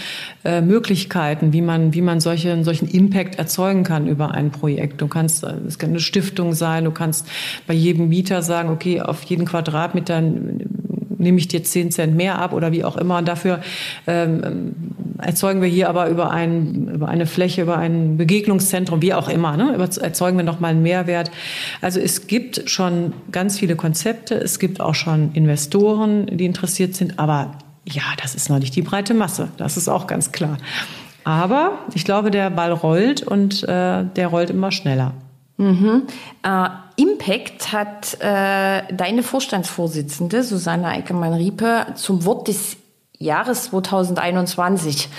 [0.45, 5.01] äh, Möglichkeiten, wie man, wie man solche, solchen Impact erzeugen kann über ein Projekt.
[5.01, 6.85] Du kannst, äh, es kann eine Stiftung sein.
[6.85, 7.27] Du kannst
[7.67, 12.53] bei jedem Mieter sagen, okay, auf jeden Quadratmeter nehme ich dir 10 Cent mehr ab
[12.53, 13.17] oder wie auch immer.
[13.17, 13.59] Und dafür
[14.07, 14.73] ähm,
[15.21, 19.57] erzeugen wir hier aber über, ein, über eine Fläche, über ein Begegnungszentrum, wie auch immer,
[19.57, 21.31] ne, erzeugen wir nochmal einen Mehrwert.
[21.81, 27.19] Also es gibt schon ganz viele Konzepte, es gibt auch schon Investoren, die interessiert sind,
[27.19, 27.55] aber
[27.85, 30.57] ja, das ist noch nicht die breite Masse, das ist auch ganz klar.
[31.23, 35.13] Aber ich glaube, der Ball rollt und äh, der rollt immer schneller.
[35.57, 36.03] Mhm.
[36.43, 42.77] Äh, Impact hat äh, deine Vorstandsvorsitzende Susanne Eickemann-Riepe zum Wort des
[43.21, 45.09] Jahres 2021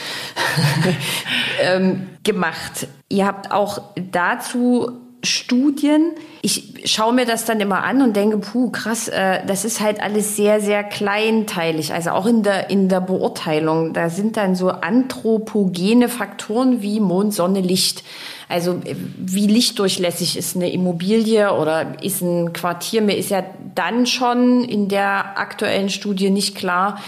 [1.63, 2.89] ähm, gemacht.
[3.09, 6.13] Ihr habt auch dazu Studien.
[6.43, 10.03] Ich schaue mir das dann immer an und denke, puh, krass, äh, das ist halt
[10.03, 11.93] alles sehr, sehr kleinteilig.
[11.93, 13.93] Also auch in der, in der Beurteilung.
[13.93, 18.03] Da sind dann so anthropogene Faktoren wie Mond, Sonne, Licht.
[18.49, 23.01] Also wie lichtdurchlässig ist eine Immobilie oder ist ein Quartier?
[23.01, 26.99] Mir ist ja dann schon in der aktuellen Studie nicht klar,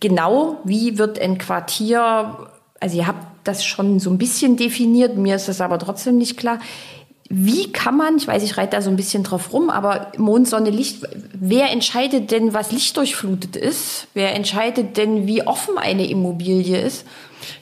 [0.00, 2.48] genau, wie wird ein Quartier,
[2.80, 6.36] also ihr habt das schon so ein bisschen definiert, mir ist das aber trotzdem nicht
[6.36, 6.58] klar.
[7.28, 10.46] Wie kann man, ich weiß, ich reite da so ein bisschen drauf rum, aber Mond,
[10.48, 14.06] Sonne, Licht, wer entscheidet denn, was lichtdurchflutet ist?
[14.14, 17.04] Wer entscheidet denn, wie offen eine Immobilie ist?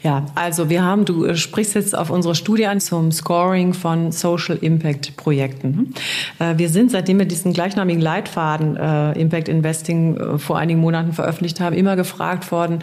[0.03, 4.13] Ja, also wir haben, du äh, sprichst jetzt auf unsere Studie an zum Scoring von
[4.13, 5.95] Social Impact Projekten.
[6.39, 11.61] Äh, wir sind, seitdem wir diesen gleichnamigen Leitfaden äh, Impact Investing vor einigen Monaten veröffentlicht
[11.61, 12.81] haben, immer gefragt worden,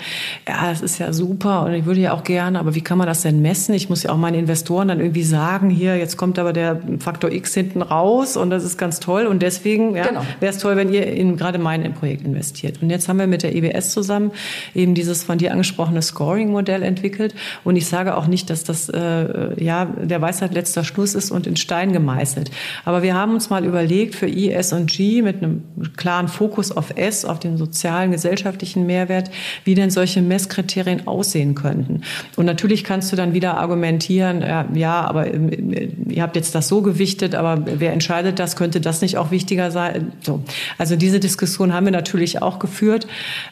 [0.48, 3.08] ja, das ist ja super und ich würde ja auch gerne, aber wie kann man
[3.08, 3.74] das denn messen?
[3.74, 7.32] Ich muss ja auch meinen Investoren dann irgendwie sagen, hier, jetzt kommt aber der Faktor
[7.32, 10.22] X hinten raus und das ist ganz toll und deswegen ja, genau.
[10.40, 12.82] wäre es toll, wenn ihr in gerade mein Projekt investiert.
[12.82, 14.32] Und jetzt haben wir mit der EBS zusammen
[14.76, 17.36] eben dieses von dir angesprochene Scoring-Modell Geschäftsmodell entwickelt.
[17.64, 21.48] Und ich sage auch nicht, dass das äh, ja der Weisheit letzter Schluss ist und
[21.48, 22.52] in Stein gemeißelt.
[22.86, 25.64] Aber wir haben uns mal überlegt für I, und G mit einem
[25.98, 29.32] klaren Fokus auf S, auf den sozialen, gesellschaftlichen Mehrwert,
[29.64, 32.02] wie denn solche Messkriterien aussehen könnten.
[32.36, 36.68] Und natürlich kannst du dann wieder argumentieren, ja, ja aber äh, ihr habt jetzt das
[36.68, 38.56] so gewichtet, aber wer entscheidet das?
[38.56, 40.12] Könnte das nicht auch wichtiger sein?
[40.22, 40.44] So.
[40.78, 43.08] Also diese Diskussion haben wir natürlich auch geführt,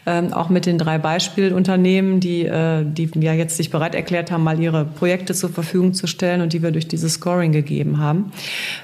[0.06, 4.44] ähm, auch mit den drei Beispielunternehmen, die, äh, die ja jetzt sich bereit erklärt haben,
[4.44, 8.32] mal ihre Projekte zur Verfügung zu stellen und die wir durch dieses Scoring gegeben haben.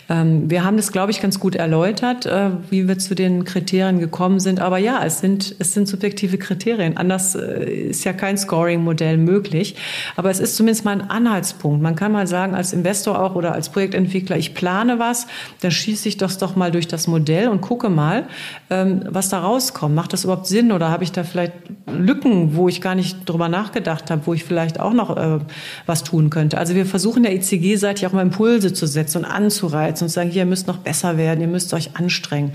[0.09, 3.99] Ähm, wir haben das, glaube ich, ganz gut erläutert, äh, wie wir zu den Kriterien
[3.99, 4.59] gekommen sind.
[4.59, 6.97] Aber ja, es sind, es sind subjektive Kriterien.
[6.97, 9.75] Anders äh, ist ja kein Scoring-Modell möglich.
[10.15, 11.81] Aber es ist zumindest mal ein Anhaltspunkt.
[11.81, 15.27] Man kann mal sagen, als Investor auch oder als Projektentwickler, ich plane was,
[15.61, 18.27] dann schieße ich das doch mal durch das Modell und gucke mal,
[18.69, 19.95] ähm, was da rauskommt.
[19.95, 21.53] Macht das überhaupt Sinn oder habe ich da vielleicht
[21.87, 25.39] Lücken, wo ich gar nicht drüber nachgedacht habe, wo ich vielleicht auch noch äh,
[25.85, 26.57] was tun könnte?
[26.57, 30.29] Also wir versuchen der ICG-Seite auch mal Impulse zu setzen und anzureizen und zu sagen,
[30.29, 32.53] hier, ihr müsst noch besser werden, ihr müsst euch anstrengen.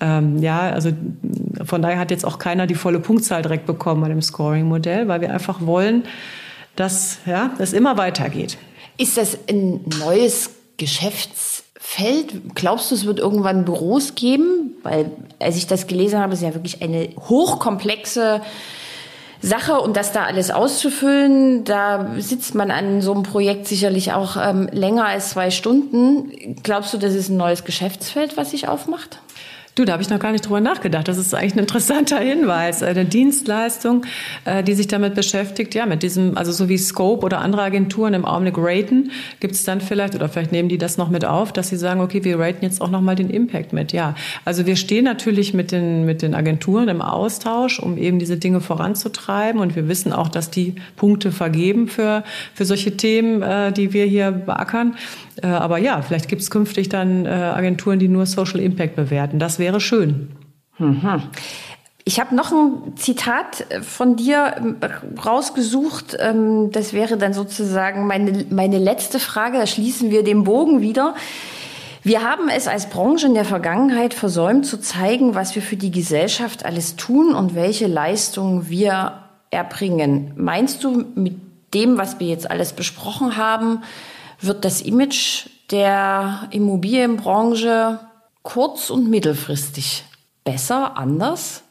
[0.00, 0.90] Ähm, ja, also
[1.64, 5.20] von daher hat jetzt auch keiner die volle Punktzahl direkt bekommen bei dem Scoring-Modell, weil
[5.20, 6.04] wir einfach wollen,
[6.76, 8.58] dass ja, es immer weitergeht.
[8.98, 12.54] Ist das ein neues Geschäftsfeld?
[12.54, 14.74] Glaubst du, es wird irgendwann Büros geben?
[14.82, 18.42] Weil, als ich das gelesen habe, ist ja wirklich eine hochkomplexe
[19.46, 24.36] Sache und das da alles auszufüllen, da sitzt man an so einem Projekt sicherlich auch
[24.36, 26.56] ähm, länger als zwei Stunden.
[26.64, 29.20] Glaubst du, das ist ein neues Geschäftsfeld, was sich aufmacht?
[29.76, 31.06] Du, da habe ich noch gar nicht drüber nachgedacht.
[31.06, 32.82] Das ist eigentlich ein interessanter Hinweis.
[32.82, 34.06] Eine Dienstleistung,
[34.46, 38.14] äh, die sich damit beschäftigt, ja, mit diesem, also so wie Scope oder andere Agenturen
[38.14, 41.52] im Augenblick raten, gibt es dann vielleicht, oder vielleicht nehmen die das noch mit auf,
[41.52, 43.92] dass sie sagen, okay, wir raten jetzt auch nochmal den Impact mit.
[43.92, 44.14] Ja,
[44.46, 48.62] also wir stehen natürlich mit den, mit den Agenturen im Austausch, um eben diese Dinge
[48.62, 49.60] voranzutreiben.
[49.60, 52.24] Und wir wissen auch, dass die Punkte vergeben für,
[52.54, 54.96] für solche Themen, äh, die wir hier beackern.
[55.42, 59.38] Äh, aber ja, vielleicht gibt es künftig dann Agenturen, die nur Social Impact bewerten.
[59.38, 60.28] Das wäre schön.
[60.78, 61.22] Mhm.
[62.08, 64.76] Ich habe noch ein Zitat von dir ähm,
[65.24, 66.16] rausgesucht.
[66.20, 69.58] Ähm, das wäre dann sozusagen meine, meine letzte Frage.
[69.58, 71.16] Da schließen wir den Bogen wieder.
[72.04, 75.90] Wir haben es als Branche in der Vergangenheit versäumt zu zeigen, was wir für die
[75.90, 80.30] Gesellschaft alles tun und welche Leistungen wir erbringen.
[80.36, 81.34] Meinst du, mit
[81.74, 83.82] dem, was wir jetzt alles besprochen haben,
[84.40, 88.00] wird das Image der Immobilienbranche
[88.42, 90.04] kurz- und mittelfristig
[90.44, 91.62] besser, anders?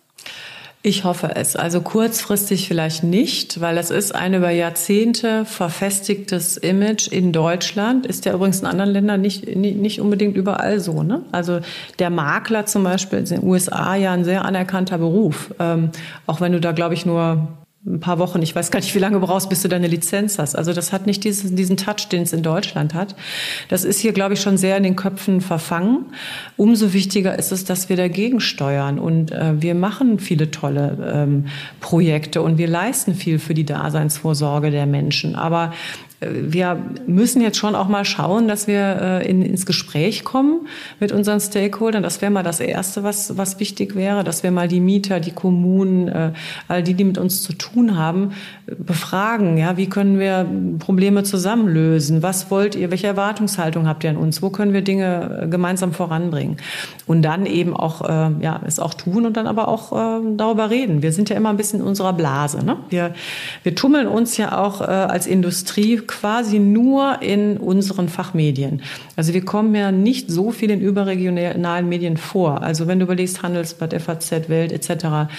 [0.88, 1.56] Ich hoffe es.
[1.56, 8.06] Also kurzfristig vielleicht nicht, weil es ist ein über Jahrzehnte verfestigtes Image in Deutschland.
[8.06, 11.02] Ist ja übrigens in anderen Ländern nicht, nicht unbedingt überall so.
[11.02, 11.24] Ne?
[11.32, 11.62] Also
[11.98, 15.56] der Makler zum Beispiel ist in den USA ja ein sehr anerkannter Beruf.
[15.58, 15.90] Ähm,
[16.28, 17.48] auch wenn du da, glaube ich, nur
[17.86, 20.56] ein paar Wochen, ich weiß gar nicht, wie lange brauchst, bis du deine Lizenz hast.
[20.56, 23.16] Also das hat nicht diesen, diesen Touch, den es in Deutschland hat.
[23.70, 26.06] Das ist hier, glaube ich, schon sehr in den Köpfen verfangen.
[26.58, 28.98] Umso wichtiger ist es, dass wir dagegen steuern.
[28.98, 31.46] Und äh, wir machen viele tolle ähm,
[31.80, 35.36] Projekte und wir leisten viel für die Daseinsvorsorge der Menschen.
[35.36, 35.72] Aber
[36.22, 40.68] wir müssen jetzt schon auch mal schauen, dass wir äh, in, ins Gespräch kommen
[41.00, 42.04] mit unseren Stakeholdern.
[42.04, 45.32] Das wäre mal das Erste, was, was wichtig wäre, dass wir mal die Mieter, die
[45.32, 46.32] Kommunen, äh,
[46.68, 48.32] all die, die mit uns zu tun haben,
[48.66, 49.58] befragen.
[49.58, 50.48] Ja, wie können wir
[50.80, 52.24] Probleme zusammen lösen?
[52.24, 52.92] Was wollt ihr?
[52.92, 54.42] Welche Erwartungshaltung habt ihr an uns?
[54.42, 56.58] Wo können wir Dinge äh, gemeinsam voranbringen?
[57.08, 58.02] Und dann eben auch,
[58.40, 61.04] ja, es auch tun und dann aber auch darüber reden.
[61.04, 62.66] Wir sind ja immer ein bisschen in unserer Blase.
[62.66, 62.78] Ne?
[62.90, 63.14] Wir,
[63.62, 68.82] wir tummeln uns ja auch als Industrie quasi nur in unseren Fachmedien.
[69.16, 72.62] Also wir kommen ja nicht so viel in überregionalen Medien vor.
[72.62, 75.30] Also wenn du überlegst, Handelsblatt, FAZ, Welt etc.,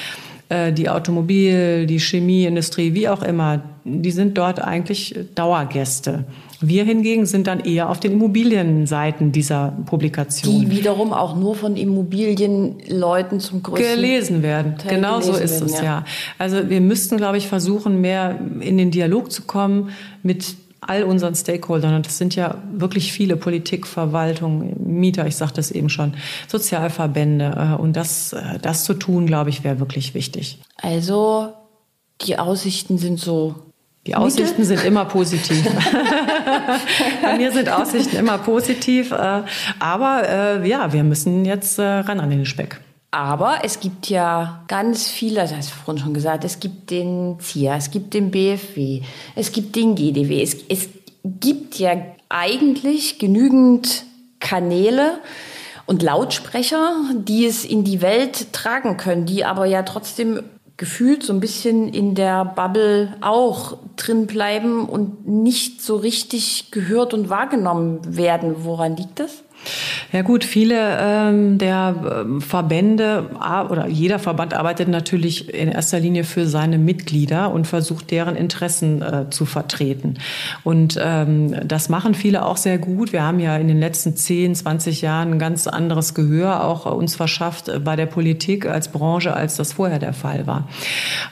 [0.49, 6.25] äh, die Automobil, die Chemieindustrie, wie auch immer, die sind dort eigentlich Dauergäste.
[6.61, 10.61] Wir hingegen sind dann eher auf den Immobilienseiten dieser Publikation.
[10.61, 14.79] Die wiederum auch nur von Immobilienleuten zum größten gelesen werden.
[14.79, 15.85] Teil genau so ist werden, es ja.
[15.85, 16.05] ja.
[16.39, 19.91] Also wir müssten, glaube ich, versuchen, mehr in den Dialog zu kommen
[20.23, 25.61] mit all unseren Stakeholdern, und das sind ja wirklich viele, Politik, Verwaltung, Mieter, ich sagte
[25.61, 26.15] es eben schon,
[26.49, 27.75] Sozialverbände.
[27.75, 30.61] Äh, und das, äh, das zu tun, glaube ich, wäre wirklich wichtig.
[30.77, 31.53] Also
[32.23, 33.57] die Aussichten sind so
[34.07, 35.65] die Aussichten sind immer positiv.
[37.23, 39.11] Bei mir sind Aussichten immer positiv.
[39.13, 39.43] Äh,
[39.79, 42.81] aber ja, wir müssen jetzt ran an den Speck.
[43.11, 47.39] Aber es gibt ja ganz viele, das hast du vorhin schon gesagt, es gibt den
[47.41, 49.01] ZIA, es gibt den BFW,
[49.35, 50.43] es gibt den GDW.
[50.43, 50.89] Es, es
[51.25, 51.93] gibt ja
[52.29, 54.05] eigentlich genügend
[54.41, 55.21] Kanäle
[55.87, 60.43] und Lautsprecher, die es in die Welt tragen können, die aber ja trotzdem
[60.77, 67.15] gefühlt so ein bisschen in der Bubble auch drin bleiben und nicht so richtig gehört
[67.15, 68.57] und wahrgenommen werden.
[68.65, 69.43] Woran liegt das?
[70.13, 73.31] Ja gut, viele ähm, der ähm, Verbände
[73.71, 79.03] oder jeder Verband arbeitet natürlich in erster Linie für seine Mitglieder und versucht deren Interessen
[79.03, 80.15] äh, zu vertreten.
[80.65, 83.13] Und ähm, das machen viele auch sehr gut.
[83.13, 87.17] Wir haben ja in den letzten 10, 20 Jahren ein ganz anderes Gehör auch uns
[87.17, 90.69] verschafft äh, bei der Politik als Branche, als das vorher der Fall war.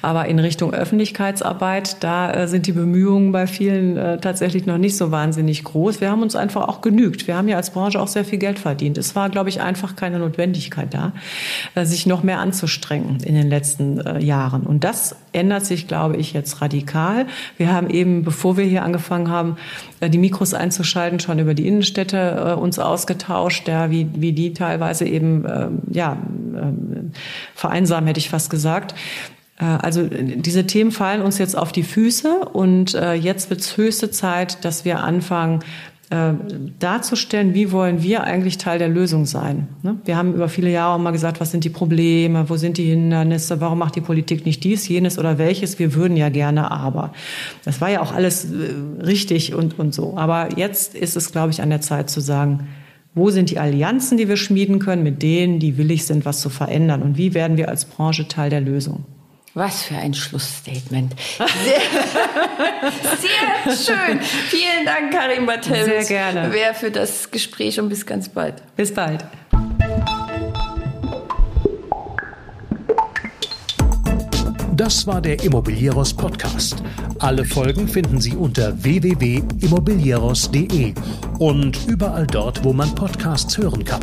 [0.02, 4.96] Aber in Richtung Öffentlichkeitsarbeit, da äh, sind die Bemühungen bei vielen äh, tatsächlich noch nicht
[4.96, 6.00] so wahnsinnig groß.
[6.00, 7.26] Wir haben uns einfach auch genügt.
[7.26, 8.98] Wir haben ja als Branche auch sehr viel Geld verdient.
[8.98, 11.12] Es war, glaube ich, einfach keine Notwendigkeit da,
[11.74, 14.62] äh, sich noch mehr anzustrengen in den letzten äh, Jahren.
[14.62, 17.26] Und das ändert sich, glaube ich, jetzt radikal.
[17.56, 19.56] Wir haben eben, bevor wir hier angefangen haben,
[20.00, 25.06] äh, die Mikros einzuschalten, schon über die Innenstädte uns ausgetauscht, ja, wie, wie die teilweise
[25.06, 26.16] eben, ähm, ja,
[26.56, 27.12] ähm,
[27.54, 28.94] vereinsamen, hätte ich fast gesagt.
[29.56, 34.64] Also diese Themen fallen uns jetzt auf die Füße und jetzt wird es höchste Zeit,
[34.64, 35.60] dass wir anfangen,
[36.10, 36.32] äh,
[36.78, 39.68] darzustellen, wie wollen wir eigentlich Teil der Lösung sein.
[39.82, 39.96] Ne?
[40.04, 43.60] Wir haben über viele Jahre mal gesagt, was sind die Probleme, wo sind die Hindernisse,
[43.60, 47.12] warum macht die Politik nicht dies, jenes oder welches, wir würden ja gerne aber.
[47.64, 50.16] Das war ja auch alles äh, richtig und, und so.
[50.16, 52.68] Aber jetzt ist es, glaube ich, an der Zeit zu sagen,
[53.14, 56.50] wo sind die Allianzen, die wir schmieden können mit denen, die willig sind, was zu
[56.50, 57.02] verändern?
[57.02, 59.04] Und wie werden wir als Branche Teil der Lösung?
[59.56, 61.14] Was für ein Schlussstatement.
[61.38, 61.46] Sehr,
[63.76, 64.20] sehr schön.
[64.20, 65.84] Vielen Dank, Karin Bartels.
[65.84, 66.52] Sehr gerne.
[66.52, 68.56] Wer für das Gespräch und bis ganz bald.
[68.74, 69.24] Bis bald.
[74.74, 76.82] Das war der Immobilieros Podcast.
[77.20, 80.94] Alle Folgen finden Sie unter www.immobilieros.de
[81.38, 84.02] und überall dort, wo man Podcasts hören kann.